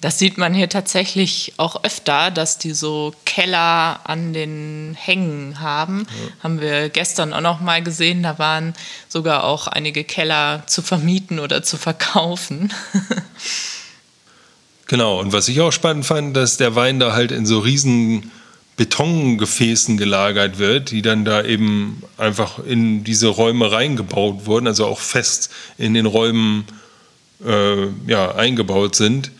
Das 0.00 0.18
sieht 0.18 0.36
man 0.36 0.52
hier 0.52 0.68
tatsächlich 0.68 1.54
auch 1.56 1.84
öfter, 1.84 2.30
dass 2.30 2.58
die 2.58 2.72
so 2.72 3.14
Keller 3.24 4.00
an 4.04 4.32
den 4.32 4.96
Hängen 4.98 5.60
haben. 5.60 6.06
Ja. 6.08 6.44
Haben 6.44 6.60
wir 6.60 6.90
gestern 6.90 7.32
auch 7.32 7.40
noch 7.40 7.60
mal 7.60 7.82
gesehen. 7.82 8.22
Da 8.22 8.38
waren 8.38 8.74
sogar 9.08 9.44
auch 9.44 9.68
einige 9.68 10.04
Keller 10.04 10.64
zu 10.66 10.82
vermieten 10.82 11.38
oder 11.38 11.62
zu 11.62 11.78
verkaufen. 11.78 12.72
genau. 14.86 15.20
Und 15.20 15.32
was 15.32 15.48
ich 15.48 15.60
auch 15.60 15.72
spannend 15.72 16.04
fand, 16.04 16.36
dass 16.36 16.56
der 16.56 16.74
Wein 16.74 17.00
da 17.00 17.12
halt 17.12 17.32
in 17.32 17.46
so 17.46 17.60
riesen 17.60 18.30
Betongefäßen 18.76 19.96
gelagert 19.96 20.58
wird, 20.58 20.90
die 20.90 21.00
dann 21.02 21.24
da 21.24 21.42
eben 21.42 22.02
einfach 22.18 22.58
in 22.58 23.04
diese 23.04 23.28
Räume 23.28 23.72
reingebaut 23.72 24.44
wurden, 24.44 24.66
also 24.66 24.86
auch 24.86 25.00
fest 25.00 25.50
in 25.78 25.94
den 25.94 26.06
Räumen 26.06 26.66
äh, 27.44 27.86
ja, 28.06 28.34
eingebaut 28.34 28.94
sind. 28.94 29.30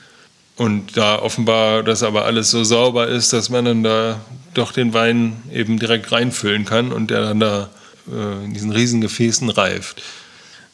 Und 0.57 0.97
da 0.97 1.19
offenbar 1.19 1.83
das 1.83 2.03
aber 2.03 2.25
alles 2.25 2.51
so 2.51 2.65
sauber 2.65 3.09
ist, 3.09 3.35
dass 3.35 3.51
man 3.51 3.67
dann 3.67 3.83
da 3.83 4.21
doch 4.55 4.73
den 4.73 4.95
Wein 4.95 5.43
eben 5.53 5.79
direkt 5.79 6.11
reinfüllen 6.13 6.65
kann 6.65 6.93
und 6.93 7.11
der 7.11 7.21
dann 7.21 7.41
da 7.41 7.69
äh, 8.11 8.45
in 8.45 8.55
diesen 8.55 8.73
riesen 8.73 9.03
Gefäßen 9.03 9.51
reift. 9.51 10.03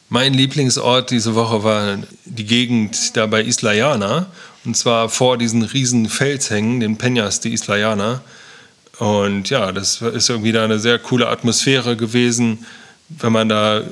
Mein 0.07 0.33
Lieblingsort 0.33 1.11
diese 1.11 1.35
Woche 1.35 1.63
war 1.63 1.97
die 2.23 2.45
Gegend 2.45 3.17
da 3.17 3.25
bei 3.25 3.43
Islayana 3.43 4.27
und 4.63 4.77
zwar 4.77 5.09
vor 5.09 5.37
diesen 5.37 5.63
riesen 5.63 6.07
Felshängen, 6.07 6.79
den 6.79 6.97
Peñas 6.97 7.41
de 7.41 7.51
Islayana. 7.51 8.21
Und 9.03 9.49
ja, 9.49 9.73
das 9.73 10.01
ist 10.01 10.29
irgendwie 10.29 10.53
da 10.53 10.63
eine 10.63 10.79
sehr 10.79 10.97
coole 10.97 11.27
Atmosphäre 11.27 11.97
gewesen, 11.97 12.65
wenn 13.09 13.33
man 13.33 13.49
da 13.49 13.83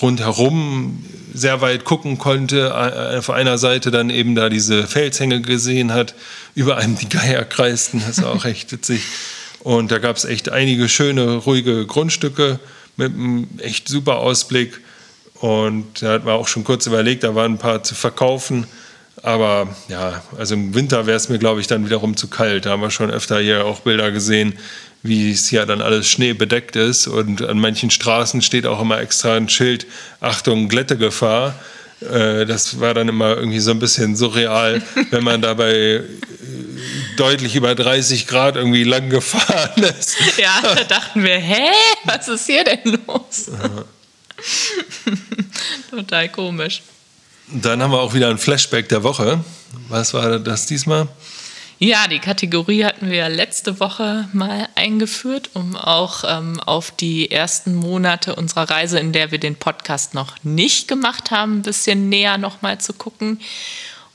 rundherum 0.00 1.04
sehr 1.32 1.60
weit 1.60 1.84
gucken 1.84 2.18
konnte, 2.18 2.72
auf 3.18 3.30
einer 3.30 3.58
Seite 3.58 3.90
dann 3.90 4.10
eben 4.10 4.36
da 4.36 4.48
diese 4.48 4.86
Felshänge 4.86 5.40
gesehen 5.40 5.92
hat, 5.92 6.14
über 6.54 6.76
einem 6.76 6.96
die 6.96 7.08
Geier 7.08 7.44
kreisten, 7.44 8.00
das 8.06 8.22
war 8.22 8.30
auch 8.30 8.44
echt 8.44 8.70
witzig. 8.70 9.02
Und 9.58 9.90
da 9.90 9.98
gab 9.98 10.14
es 10.14 10.24
echt 10.24 10.50
einige 10.50 10.88
schöne, 10.88 11.34
ruhige 11.34 11.84
Grundstücke 11.84 12.60
mit 12.96 13.12
einem 13.12 13.48
echt 13.58 13.88
super 13.88 14.18
Ausblick. 14.18 14.80
Und 15.34 16.00
da 16.00 16.12
hat 16.12 16.24
man 16.24 16.34
auch 16.34 16.46
schon 16.46 16.62
kurz 16.62 16.86
überlegt, 16.86 17.24
da 17.24 17.34
waren 17.34 17.54
ein 17.54 17.58
paar 17.58 17.82
zu 17.82 17.96
verkaufen. 17.96 18.68
Aber 19.24 19.74
ja, 19.88 20.22
also 20.36 20.52
im 20.52 20.74
Winter 20.74 21.06
wäre 21.06 21.16
es 21.16 21.30
mir, 21.30 21.38
glaube 21.38 21.62
ich, 21.62 21.66
dann 21.66 21.86
wiederum 21.86 22.14
zu 22.14 22.28
kalt. 22.28 22.66
Da 22.66 22.72
haben 22.72 22.82
wir 22.82 22.90
schon 22.90 23.10
öfter 23.10 23.40
hier 23.40 23.64
auch 23.64 23.80
Bilder 23.80 24.10
gesehen, 24.10 24.58
wie 25.02 25.30
es 25.30 25.48
hier 25.48 25.64
dann 25.64 25.80
alles 25.80 26.06
schneebedeckt 26.08 26.76
ist. 26.76 27.06
Und 27.06 27.40
an 27.40 27.58
manchen 27.58 27.90
Straßen 27.90 28.42
steht 28.42 28.66
auch 28.66 28.82
immer 28.82 29.00
extra 29.00 29.34
ein 29.34 29.48
Schild, 29.48 29.86
Achtung, 30.20 30.68
Glättegefahr. 30.68 31.54
Äh, 32.02 32.44
das 32.44 32.80
war 32.80 32.92
dann 32.92 33.08
immer 33.08 33.34
irgendwie 33.34 33.60
so 33.60 33.70
ein 33.70 33.78
bisschen 33.78 34.14
surreal, 34.14 34.82
wenn 35.10 35.24
man 35.24 35.40
dabei 35.40 35.72
äh, 35.72 36.02
deutlich 37.16 37.56
über 37.56 37.74
30 37.74 38.26
Grad 38.26 38.56
irgendwie 38.56 38.84
lang 38.84 39.08
gefahren 39.08 39.84
ist. 39.84 40.16
Ja, 40.36 40.60
da 40.62 40.84
dachten 40.84 41.24
wir, 41.24 41.38
hä, 41.38 41.70
was 42.04 42.28
ist 42.28 42.44
hier 42.44 42.64
denn 42.64 42.98
los? 43.06 43.50
Total 45.90 46.28
komisch. 46.28 46.82
Dann 47.48 47.82
haben 47.82 47.92
wir 47.92 48.00
auch 48.00 48.14
wieder 48.14 48.30
ein 48.30 48.38
Flashback 48.38 48.88
der 48.88 49.02
Woche. 49.02 49.44
Was 49.88 50.14
war 50.14 50.38
das 50.38 50.66
diesmal? 50.66 51.08
Ja, 51.78 52.06
die 52.06 52.20
Kategorie 52.20 52.84
hatten 52.84 53.10
wir 53.10 53.28
letzte 53.28 53.80
Woche 53.80 54.28
mal 54.32 54.68
eingeführt, 54.76 55.50
um 55.54 55.76
auch 55.76 56.24
ähm, 56.26 56.60
auf 56.60 56.92
die 56.92 57.30
ersten 57.30 57.74
Monate 57.74 58.36
unserer 58.36 58.70
Reise, 58.70 58.98
in 58.98 59.12
der 59.12 59.32
wir 59.32 59.38
den 59.38 59.56
Podcast 59.56 60.14
noch 60.14 60.36
nicht 60.44 60.88
gemacht 60.88 61.30
haben, 61.30 61.58
ein 61.58 61.62
bisschen 61.62 62.08
näher 62.08 62.38
nochmal 62.38 62.78
zu 62.78 62.92
gucken. 62.92 63.40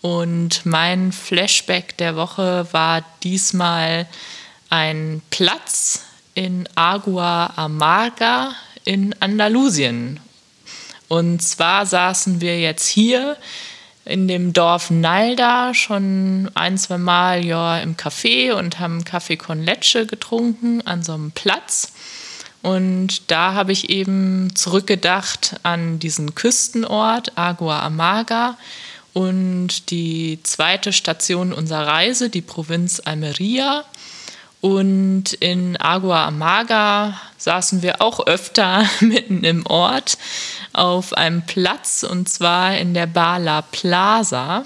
Und 0.02 0.65
mein 0.65 1.12
Flashback 1.12 1.98
der 1.98 2.15
Woche 2.15 2.68
war 2.72 3.04
diesmal 3.24 4.08
ein 4.70 5.22
Platz 5.30 6.02
in 6.34 6.68
Agua 6.76 7.54
Amarga 7.58 8.56
in 8.86 9.13
Andalusien. 9.20 10.20
Und 11.10 11.41
zwar 11.41 11.86
saßen 11.86 12.39
wir 12.39 12.60
jetzt 12.60 12.88
hier 12.88 13.36
in 14.06 14.28
dem 14.28 14.54
Dorf 14.54 14.89
Nalda 14.89 15.74
schon 15.74 16.50
ein, 16.56 16.78
zwei 16.78 16.98
Mal 16.98 17.45
ja, 17.45 17.80
im 17.80 17.98
Café 17.98 18.54
und 18.54 18.80
haben 18.80 19.04
Kaffee 19.04 19.38
con 19.38 19.62
Leche 19.62 20.06
getrunken 20.06 20.86
an 20.88 21.04
so 21.04 21.13
einem 21.13 21.32
Platz. 21.32 21.91
Und 22.62 23.32
da 23.32 23.54
habe 23.54 23.72
ich 23.72 23.89
eben 23.89 24.56
zurückgedacht 24.56 25.56
an 25.63 26.00
diesen 26.00 26.36
Küstenort 26.36 27.38
Agua 27.38 27.82
Amaga 27.82 28.58
und 29.13 29.91
die 29.91 30.39
zweite 30.43 30.93
Station 30.93 31.54
unserer 31.54 31.88
Reise, 31.88 32.30
die 32.30 32.41
Provinz 32.41 33.02
Almeria. 33.04 33.84
Und 34.62 35.34
in 35.34 35.80
Agua 35.80 36.26
Amaga 36.26 37.19
saßen 37.38 37.82
wir 37.82 38.02
auch 38.02 38.28
öfter 38.28 38.89
mitten 39.00 39.43
im 39.43 39.65
Ort 39.65 40.17
auf 40.80 41.13
einem 41.13 41.46
Platz 41.46 42.04
und 42.04 42.30
zwar 42.30 42.78
in 42.78 42.94
der 42.94 43.06
Bala 43.06 43.62
Plaza 43.62 44.63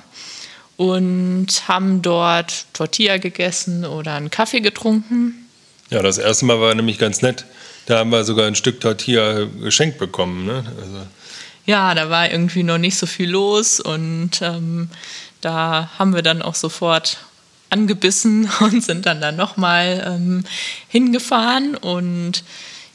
und 0.78 1.48
haben 1.68 2.02
dort 2.02 2.66
Tortilla 2.74 3.18
gegessen 3.18 3.84
oder 3.84 4.14
einen 4.14 4.30
Kaffee 4.30 4.62
getrunken. 4.62 5.50
Ja, 5.90 6.02
das 6.02 6.20
erste 6.20 6.46
Mal 6.46 6.62
war 6.62 6.76
nämlich 6.76 7.00
ganz 7.00 7.22
nett. 7.22 7.46
Da 7.88 8.00
haben 8.00 8.12
wir 8.12 8.24
sogar 8.24 8.46
ein 8.48 8.56
Stück 8.56 8.80
Tortilla 8.80 9.46
geschenkt 9.62 9.98
bekommen. 9.98 10.46
Ne? 10.46 10.64
Also 10.80 11.08
ja, 11.66 11.96
da 11.96 12.10
war 12.10 12.30
irgendwie 12.30 12.64
noch 12.64 12.78
nicht 12.78 12.98
so 12.98 13.06
viel 13.06 13.30
los 13.30 13.80
und 13.80 14.42
ähm, 14.42 14.90
da 15.42 15.90
haben 15.98 16.14
wir 16.14 16.22
dann 16.22 16.42
auch 16.42 16.56
sofort 16.56 17.18
angebissen 17.70 18.50
und 18.60 18.84
sind 18.84 19.08
dann 19.08 19.20
dann 19.20 19.36
nochmal 19.36 20.04
ähm, 20.06 20.44
hingefahren. 20.90 21.76
Und 21.76 22.44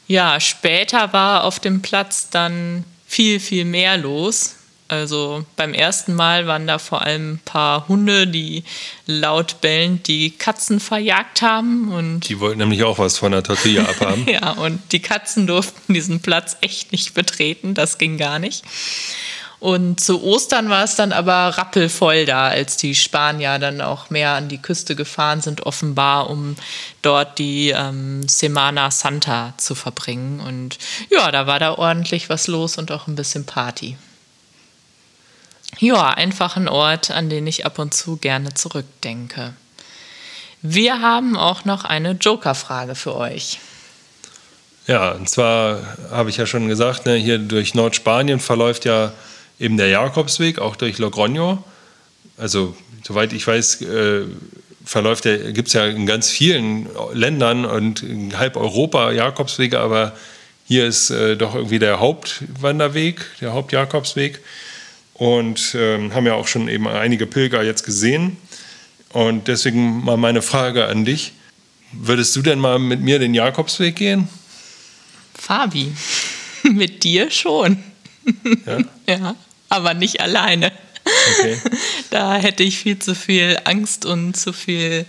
ja, 0.07 0.39
später 0.39 1.11
war 1.11 1.43
auf 1.43 1.59
dem 1.59 1.81
Platz 1.81 2.29
dann 2.29 2.85
viel, 3.09 3.39
viel 3.39 3.65
mehr 3.65 3.97
los. 3.97 4.55
Also 4.87 5.45
beim 5.55 5.73
ersten 5.73 6.15
Mal 6.15 6.47
waren 6.47 6.65
da 6.65 6.79
vor 6.79 7.03
allem 7.03 7.33
ein 7.33 7.41
paar 7.43 7.87
Hunde, 7.87 8.27
die 8.27 8.63
laut 9.05 9.61
bellend 9.61 10.07
die 10.07 10.31
Katzen 10.31 10.79
verjagt 10.79 11.41
haben. 11.41 11.91
Und 11.91 12.21
die 12.29 12.39
wollten 12.39 12.59
nämlich 12.59 12.83
auch 12.83 12.97
was 12.97 13.17
von 13.17 13.31
der 13.31 13.43
Tortilla 13.43 13.83
abhaben. 13.83 14.27
ja, 14.31 14.51
und 14.51 14.79
die 14.91 14.99
Katzen 14.99 15.47
durften 15.47 15.93
diesen 15.93 16.21
Platz 16.21 16.57
echt 16.61 16.91
nicht 16.91 17.13
betreten, 17.13 17.73
das 17.73 17.97
ging 17.97 18.17
gar 18.17 18.39
nicht. 18.39 18.63
Und 19.59 19.99
zu 19.99 20.23
Ostern 20.23 20.69
war 20.69 20.85
es 20.85 20.95
dann 20.95 21.11
aber 21.11 21.57
rappelvoll 21.57 22.25
da, 22.25 22.47
als 22.47 22.77
die 22.77 22.95
Spanier 22.95 23.59
dann 23.59 23.81
auch 23.81 24.09
mehr 24.09 24.31
an 24.31 24.47
die 24.47 24.61
Küste 24.61 24.95
gefahren 24.95 25.41
sind, 25.41 25.65
offenbar, 25.65 26.29
um 26.29 26.55
dort 27.01 27.37
die 27.39 27.71
ähm, 27.71 28.25
Semana 28.27 28.89
Santa 28.89 29.53
zu 29.57 29.75
verbringen. 29.75 30.39
Und 30.39 30.77
ja, 31.09 31.29
da 31.31 31.45
war 31.45 31.59
da 31.59 31.73
ordentlich 31.73 32.29
was 32.29 32.47
los 32.47 32.77
und 32.77 32.89
auch 32.91 33.07
ein 33.07 33.15
bisschen 33.15 33.45
Party. 33.45 33.97
Ja, 35.77 36.09
einfach 36.09 36.55
ein 36.55 36.69
Ort, 36.69 37.11
an 37.11 37.29
den 37.29 37.45
ich 37.45 37.65
ab 37.65 37.79
und 37.79 37.93
zu 37.93 38.15
gerne 38.15 38.53
zurückdenke. 38.53 39.53
Wir 40.61 41.01
haben 41.01 41.37
auch 41.37 41.65
noch 41.65 41.83
eine 41.83 42.11
Joker-Frage 42.11 42.95
für 42.95 43.15
euch. 43.15 43.59
Ja, 44.87 45.11
und 45.11 45.29
zwar 45.29 45.79
habe 46.11 46.29
ich 46.29 46.37
ja 46.37 46.45
schon 46.45 46.67
gesagt, 46.67 47.05
ne, 47.05 47.15
hier 47.15 47.37
durch 47.37 47.75
Nordspanien 47.75 48.39
verläuft 48.39 48.85
ja 48.85 49.11
eben 49.59 49.77
der 49.77 49.87
Jakobsweg, 49.87 50.59
auch 50.59 50.75
durch 50.75 50.97
Logroño. 50.97 51.59
Also, 52.37 52.75
soweit 53.05 53.33
ich 53.33 53.45
weiß, 53.45 53.81
äh, 53.81 54.21
verläuft 54.85 55.25
der, 55.25 55.51
gibt 55.51 55.67
es 55.67 55.73
ja 55.73 55.85
in 55.85 56.05
ganz 56.05 56.29
vielen 56.29 56.87
Ländern 57.13 57.65
und 57.65 58.01
in 58.01 58.37
halb 58.37 58.55
Europa 58.55 59.11
Jakobswege, 59.11 59.79
aber 59.79 60.15
hier 60.65 60.85
ist 60.85 61.09
äh, 61.09 61.35
doch 61.35 61.55
irgendwie 61.55 61.79
der 61.79 61.99
Hauptwanderweg, 61.99 63.25
der 63.41 63.53
Hauptjakobsweg. 63.53 64.39
Und 65.13 65.75
äh, 65.75 66.11
haben 66.11 66.25
ja 66.25 66.35
auch 66.35 66.47
schon 66.47 66.69
eben 66.69 66.87
einige 66.87 67.25
Pilger 67.25 67.61
jetzt 67.61 67.83
gesehen. 67.83 68.37
Und 69.11 69.47
deswegen 69.47 70.03
mal 70.03 70.15
meine 70.15 70.41
Frage 70.41 70.85
an 70.85 71.03
dich. 71.03 71.33
Würdest 71.91 72.35
du 72.35 72.41
denn 72.41 72.59
mal 72.59 72.79
mit 72.79 73.01
mir 73.01 73.19
den 73.19 73.33
Jakobsweg 73.33 73.95
gehen? 73.95 74.29
Fabi, 75.33 75.91
mit 76.63 77.03
dir 77.03 77.31
schon. 77.31 77.83
Ja? 78.65 78.77
ja, 79.07 79.35
aber 79.69 79.93
nicht 79.93 80.21
alleine. 80.21 80.71
Okay. 81.39 81.59
Da 82.11 82.35
hätte 82.37 82.63
ich 82.63 82.79
viel 82.79 82.97
zu 82.97 83.13
viel 83.13 83.59
Angst 83.65 84.03
und 84.03 84.35
zu 84.35 84.51
viel 84.51 85.05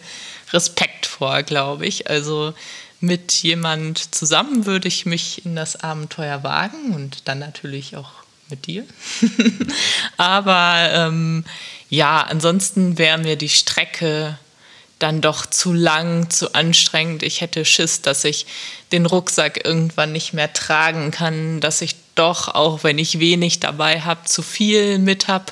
Respekt 0.52 1.06
vor, 1.06 1.42
glaube 1.42 1.86
ich. 1.86 2.10
Also 2.10 2.52
mit 3.00 3.32
jemand 3.42 4.14
zusammen 4.14 4.66
würde 4.66 4.88
ich 4.88 5.06
mich 5.06 5.46
in 5.46 5.56
das 5.56 5.76
Abenteuer 5.76 6.42
wagen 6.42 6.94
und 6.94 7.26
dann 7.26 7.38
natürlich 7.38 7.96
auch 7.96 8.10
mit 8.50 8.66
dir. 8.66 8.84
aber 10.18 10.90
ähm, 10.92 11.44
ja, 11.88 12.20
ansonsten 12.20 12.98
wäre 12.98 13.16
mir 13.16 13.36
die 13.36 13.48
Strecke 13.48 14.38
dann 14.98 15.22
doch 15.22 15.46
zu 15.46 15.72
lang, 15.72 16.28
zu 16.28 16.52
anstrengend. 16.52 17.22
Ich 17.22 17.40
hätte 17.40 17.64
Schiss, 17.64 18.02
dass 18.02 18.24
ich 18.24 18.46
den 18.92 19.06
Rucksack 19.06 19.64
irgendwann 19.64 20.12
nicht 20.12 20.34
mehr 20.34 20.52
tragen 20.52 21.10
kann, 21.10 21.60
dass 21.60 21.80
ich 21.80 21.96
doch, 22.20 22.48
auch 22.48 22.84
wenn 22.84 22.98
ich 22.98 23.18
wenig 23.18 23.60
dabei 23.60 24.02
habe, 24.02 24.24
zu 24.24 24.42
viel 24.42 24.98
mit 24.98 25.26
habe. 25.26 25.46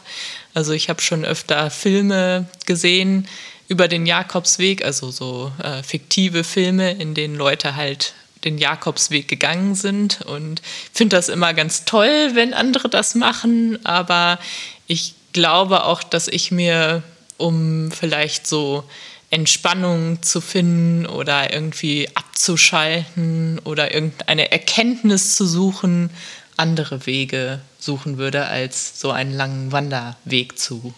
Also 0.52 0.72
ich 0.72 0.88
habe 0.90 1.00
schon 1.00 1.24
öfter 1.24 1.70
Filme 1.70 2.46
gesehen 2.66 3.26
über 3.68 3.88
den 3.88 4.04
Jakobsweg, 4.04 4.84
also 4.84 5.10
so 5.10 5.50
äh, 5.62 5.82
fiktive 5.82 6.44
Filme, 6.44 6.92
in 6.92 7.14
denen 7.14 7.36
Leute 7.36 7.74
halt 7.74 8.12
den 8.44 8.58
Jakobsweg 8.58 9.28
gegangen 9.28 9.74
sind. 9.74 10.20
Und 10.22 10.60
finde 10.92 11.16
das 11.16 11.30
immer 11.30 11.54
ganz 11.54 11.86
toll, 11.86 12.30
wenn 12.34 12.52
andere 12.52 12.88
das 12.88 13.14
machen, 13.14 13.84
aber 13.84 14.38
ich 14.86 15.14
glaube 15.32 15.84
auch, 15.84 16.02
dass 16.02 16.28
ich 16.28 16.50
mir, 16.50 17.02
um 17.38 17.90
vielleicht 17.92 18.46
so 18.46 18.84
Entspannung 19.30 20.22
zu 20.22 20.40
finden 20.40 21.06
oder 21.06 21.52
irgendwie 21.52 22.08
abzuschalten 22.14 23.58
oder 23.64 23.92
irgendeine 23.92 24.50
Erkenntnis 24.50 25.36
zu 25.36 25.46
suchen, 25.46 26.10
andere 26.58 27.06
Wege 27.06 27.60
suchen 27.78 28.18
würde, 28.18 28.46
als 28.46 29.00
so 29.00 29.10
einen 29.10 29.32
langen 29.32 29.72
Wanderweg 29.72 30.58
zu 30.58 30.94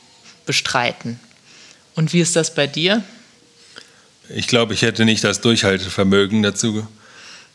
bestreiten. 0.47 1.21
Und 1.95 2.13
wie 2.13 2.21
ist 2.21 2.37
das 2.37 2.55
bei 2.55 2.67
dir? 2.67 3.03
Ich 4.29 4.47
glaube, 4.47 4.75
ich 4.75 4.83
hätte 4.83 5.05
nicht 5.05 5.25
das 5.25 5.41
Durchhaltevermögen 5.41 6.43
dazu. 6.43 6.87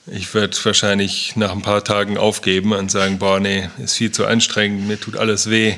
Ich 0.08 0.34
würde 0.34 0.56
wahrscheinlich 0.64 1.36
nach 1.36 1.52
ein 1.52 1.62
paar 1.62 1.84
Tagen 1.84 2.18
aufgeben 2.18 2.74
und 2.74 2.92
sagen, 2.92 3.18
boah, 3.18 3.40
nee, 3.40 3.70
ist 3.80 3.96
viel 3.96 4.12
zu 4.12 4.26
anstrengend, 4.26 4.88
mir 4.88 5.00
tut 5.00 5.18
alles 5.18 5.50
weh 5.50 5.78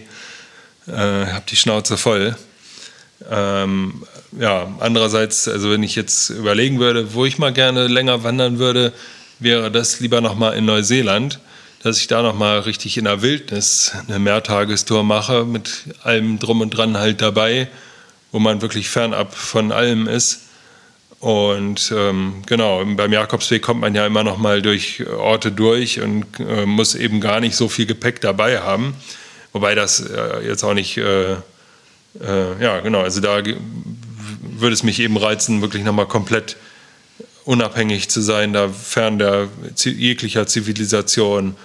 äh, 0.88 0.92
habe 0.92 1.44
die 1.50 1.56
Schnauze 1.56 1.98
voll. 1.98 2.36
Ähm, 3.30 4.04
ja, 4.40 4.74
andererseits, 4.80 5.48
also 5.48 5.72
wenn 5.72 5.84
ich 5.84 5.96
jetzt 5.96 6.30
überlegen 6.30 6.80
würde, 6.80 7.14
wo 7.14 7.26
ich 7.26 7.38
mal 7.38 7.52
gerne 7.52 7.88
länger 7.88 8.24
wandern 8.24 8.60
würde, 8.60 8.94
wäre 9.40 9.72
das 9.72 10.00
lieber 10.00 10.22
nochmal 10.22 10.56
in 10.56 10.66
Neuseeland, 10.66 11.40
dass 11.88 12.00
ich 12.00 12.08
da 12.08 12.22
nochmal 12.22 12.60
richtig 12.60 12.98
in 12.98 13.06
der 13.06 13.22
Wildnis 13.22 13.94
eine 14.08 14.20
Mehrtagestour 14.20 15.06
mache, 15.06 15.46
mit 15.46 15.86
allem 16.04 16.38
drum 16.38 16.60
und 16.60 16.72
dran 16.72 16.98
halt 16.98 17.22
dabei, 17.22 17.70
wo 18.34 18.40
man 18.40 18.62
wirklich 18.62 18.90
fernab 18.90 19.34
von 19.34 19.72
allem 19.72 20.06
ist. 20.06 20.42
Und 21.22 21.94
ähm, 21.96 22.44
genau, 22.46 22.84
beim 22.84 23.14
Jakobsweg 23.14 23.62
kommt 23.62 23.80
man 23.80 23.96
ja 23.96 24.06
immer 24.06 24.26
noch 24.26 24.38
mal 24.38 24.62
durch 24.62 25.08
Orte 25.08 25.52
durch 25.54 26.02
und 26.02 26.26
äh, 26.40 26.66
muss 26.66 26.94
eben 26.94 27.22
gar 27.22 27.40
nicht 27.40 27.56
so 27.56 27.70
viel 27.70 27.86
Gepäck 27.86 28.20
dabei 28.20 28.60
haben. 28.60 28.94
Wobei 29.54 29.74
das 29.74 30.02
äh, 30.02 30.46
jetzt 30.46 30.66
auch 30.66 30.74
nicht, 30.74 30.98
äh, 30.98 31.32
äh, 31.32 31.38
ja 32.62 32.82
genau, 32.82 33.00
also 33.00 33.22
da 33.22 33.42
würde 33.46 34.74
es 34.74 34.84
mich 34.84 35.00
eben 35.00 35.16
reizen, 35.16 35.62
wirklich 35.62 35.86
nochmal 35.86 36.08
komplett 36.08 36.58
unabhängig 37.46 38.10
zu 38.10 38.20
sein, 38.20 38.52
da 38.52 38.68
fern 38.68 39.18
der 39.20 39.48
jeglicher 39.78 40.48
Zivilisation 40.48 41.56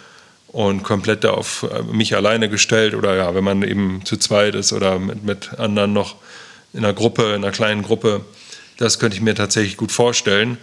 und 0.52 0.82
komplett 0.82 1.24
auf 1.26 1.66
äh, 1.70 1.82
mich 1.82 2.14
alleine 2.14 2.48
gestellt 2.48 2.94
oder 2.94 3.16
ja, 3.16 3.34
wenn 3.34 3.44
man 3.44 3.62
eben 3.62 4.02
zu 4.04 4.16
zweit 4.18 4.54
ist 4.54 4.72
oder 4.72 4.98
mit, 4.98 5.24
mit 5.24 5.58
anderen 5.58 5.92
noch 5.92 6.16
in 6.74 6.84
einer 6.84 6.94
Gruppe, 6.94 7.34
in 7.34 7.42
einer 7.42 7.50
kleinen 7.50 7.82
Gruppe, 7.82 8.24
das 8.78 8.98
könnte 8.98 9.16
ich 9.16 9.22
mir 9.22 9.34
tatsächlich 9.34 9.76
gut 9.76 9.92
vorstellen. 9.92 10.58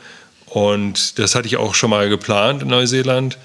Und 0.46 1.20
das 1.20 1.36
hatte 1.36 1.48
ich 1.48 1.58
auch 1.58 1.76
schon 1.76 1.92
mal 1.92 2.10
geplant 2.10 2.64
in 2.64 2.70
Neuseeland. 2.70 3.38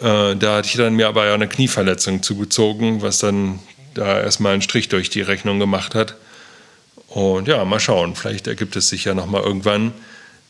Äh, 0.00 0.36
da 0.36 0.56
hatte 0.56 0.68
ich 0.68 0.76
dann 0.76 0.94
mir 0.94 1.08
aber 1.08 1.26
ja 1.26 1.34
eine 1.34 1.48
Knieverletzung 1.48 2.22
zugezogen, 2.22 3.02
was 3.02 3.18
dann 3.18 3.60
da 3.94 4.20
erstmal 4.20 4.52
einen 4.52 4.62
Strich 4.62 4.88
durch 4.88 5.10
die 5.10 5.22
Rechnung 5.22 5.58
gemacht 5.58 5.94
hat. 5.94 6.16
Und 7.08 7.48
ja, 7.48 7.64
mal 7.64 7.80
schauen, 7.80 8.16
vielleicht 8.16 8.46
ergibt 8.46 8.76
es 8.76 8.88
sich 8.88 9.04
ja 9.04 9.14
nochmal 9.14 9.42
irgendwann. 9.42 9.92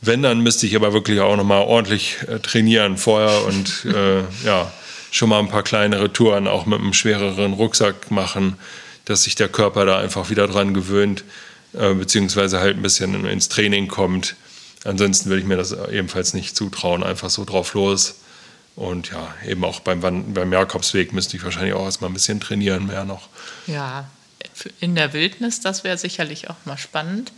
Wenn, 0.01 0.23
dann 0.23 0.41
müsste 0.41 0.67
ich 0.67 0.77
aber 0.77 0.93
wirklich 0.93 1.21
auch 1.21 1.37
nochmal 1.37 1.63
ordentlich 1.63 2.19
äh, 2.29 2.39
trainieren 2.39 2.97
vorher 2.97 3.45
und 3.45 3.87
äh, 3.87 4.21
ja, 4.45 4.73
schon 5.15 5.29
mal 5.29 5.39
ein 5.39 5.49
paar 5.49 5.63
kleinere 5.63 6.13
Touren 6.13 6.49
auch 6.49 6.67
mit 6.67 6.81
einem 6.81 6.93
schwereren 6.93 7.53
Rucksack 7.53 8.11
machen, 8.11 8.59
dass 9.05 9.23
sich 9.23 9.37
der 9.37 9.49
Körper 9.49 9.85
da 9.85 9.99
einfach 9.99 10.29
wieder 10.29 10.49
dran 10.49 10.75
gewöhnt, 10.75 11.23
äh, 11.73 11.95
beziehungsweise 11.95 12.59
halt 12.59 12.77
ein 12.77 12.83
bisschen 12.83 13.25
ins 13.25 13.49
Training 13.49 13.87
kommt. 13.87 14.35
Ansonsten 14.83 15.29
würde 15.29 15.41
ich 15.41 15.47
mir 15.47 15.57
das 15.57 15.71
ebenfalls 15.71 16.35
nicht 16.35 16.57
zutrauen, 16.57 17.05
einfach 17.05 17.31
so 17.31 17.45
drauf 17.45 17.75
los. 17.75 18.17
Und 18.75 19.11
ja, 19.13 19.33
eben 19.47 19.65
auch 19.65 19.79
beim, 19.79 20.01
beim 20.01 20.53
Jakobsweg 20.53 21.13
müsste 21.13 21.37
ich 21.37 21.45
wahrscheinlich 21.45 21.75
auch 21.75 21.85
erstmal 21.85 22.11
ein 22.11 22.15
bisschen 22.15 22.41
trainieren, 22.41 22.89
mehr 22.89 23.05
noch. 23.05 23.29
Ja, 23.69 24.09
in 24.81 24.97
der 24.97 25.13
Wildnis, 25.13 25.61
das 25.61 25.85
wäre 25.85 25.97
sicherlich 25.97 26.51
auch 26.51 26.57
mal 26.65 26.77
spannend. 26.77 27.31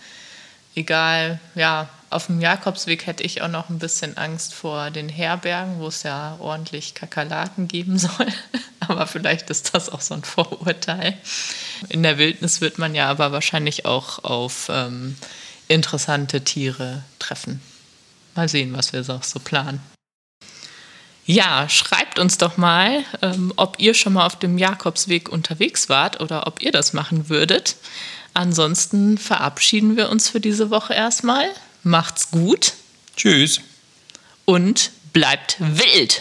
Egal, 0.77 1.41
ja, 1.55 1.89
auf 2.11 2.27
dem 2.27 2.41
Jakobsweg 2.41 3.07
hätte 3.07 3.23
ich 3.23 3.41
auch 3.41 3.49
noch 3.49 3.71
ein 3.71 3.79
bisschen 3.79 4.17
Angst 4.19 4.53
vor 4.55 4.91
den 4.91 5.09
Herbergen, 5.09 5.81
wo 5.81 5.89
es 5.89 6.03
ja 6.03 6.37
ordentlich 6.39 6.95
Kakerlaken 6.95 7.67
geben 7.67 7.99
soll. 7.99 8.27
aber 8.81 9.07
vielleicht 9.07 9.49
ist 9.51 9.75
das 9.75 9.89
auch 9.89 10.03
so 10.03 10.15
ein 10.15 10.23
Vorurteil. 10.23 11.17
In 11.89 12.03
der 12.03 12.19
Wildnis 12.19 12.61
wird 12.61 12.79
man 12.79 12.95
ja 12.95 13.09
aber 13.09 13.33
wahrscheinlich 13.33 13.87
auch 13.87 14.23
auf 14.23 14.69
ähm, 14.71 15.17
interessante 15.67 16.45
Tiere 16.45 17.03
treffen. 17.19 17.61
Mal 18.35 18.49
sehen, 18.49 18.77
was 18.77 18.93
wir 18.93 19.03
so 19.03 19.19
planen. 19.43 19.81
Ja, 21.25 21.69
schreibt 21.71 22.19
uns 22.19 22.39
doch 22.39 22.59
mal, 22.59 23.03
ähm, 23.23 23.53
ob 23.57 23.81
ihr 23.81 23.95
schon 23.95 24.13
mal 24.13 24.27
auf 24.27 24.39
dem 24.39 24.59
Jakobsweg 24.59 25.29
unterwegs 25.31 25.89
wart 25.89 26.21
oder 26.21 26.47
ob 26.47 26.63
ihr 26.63 26.71
das 26.71 26.93
machen 26.93 27.31
würdet. 27.31 27.77
Ansonsten 28.37 29.17
verabschieden 29.17 29.97
wir 29.97 30.11
uns 30.11 30.29
für 30.29 30.41
diese 30.41 30.69
Woche 30.69 30.93
erstmal. 30.93 31.47
Macht's 31.83 32.31
gut. 32.31 32.75
Tschüss. 33.17 33.63
Und 34.45 34.91
bleibt 35.15 35.57
wild. 35.59 36.21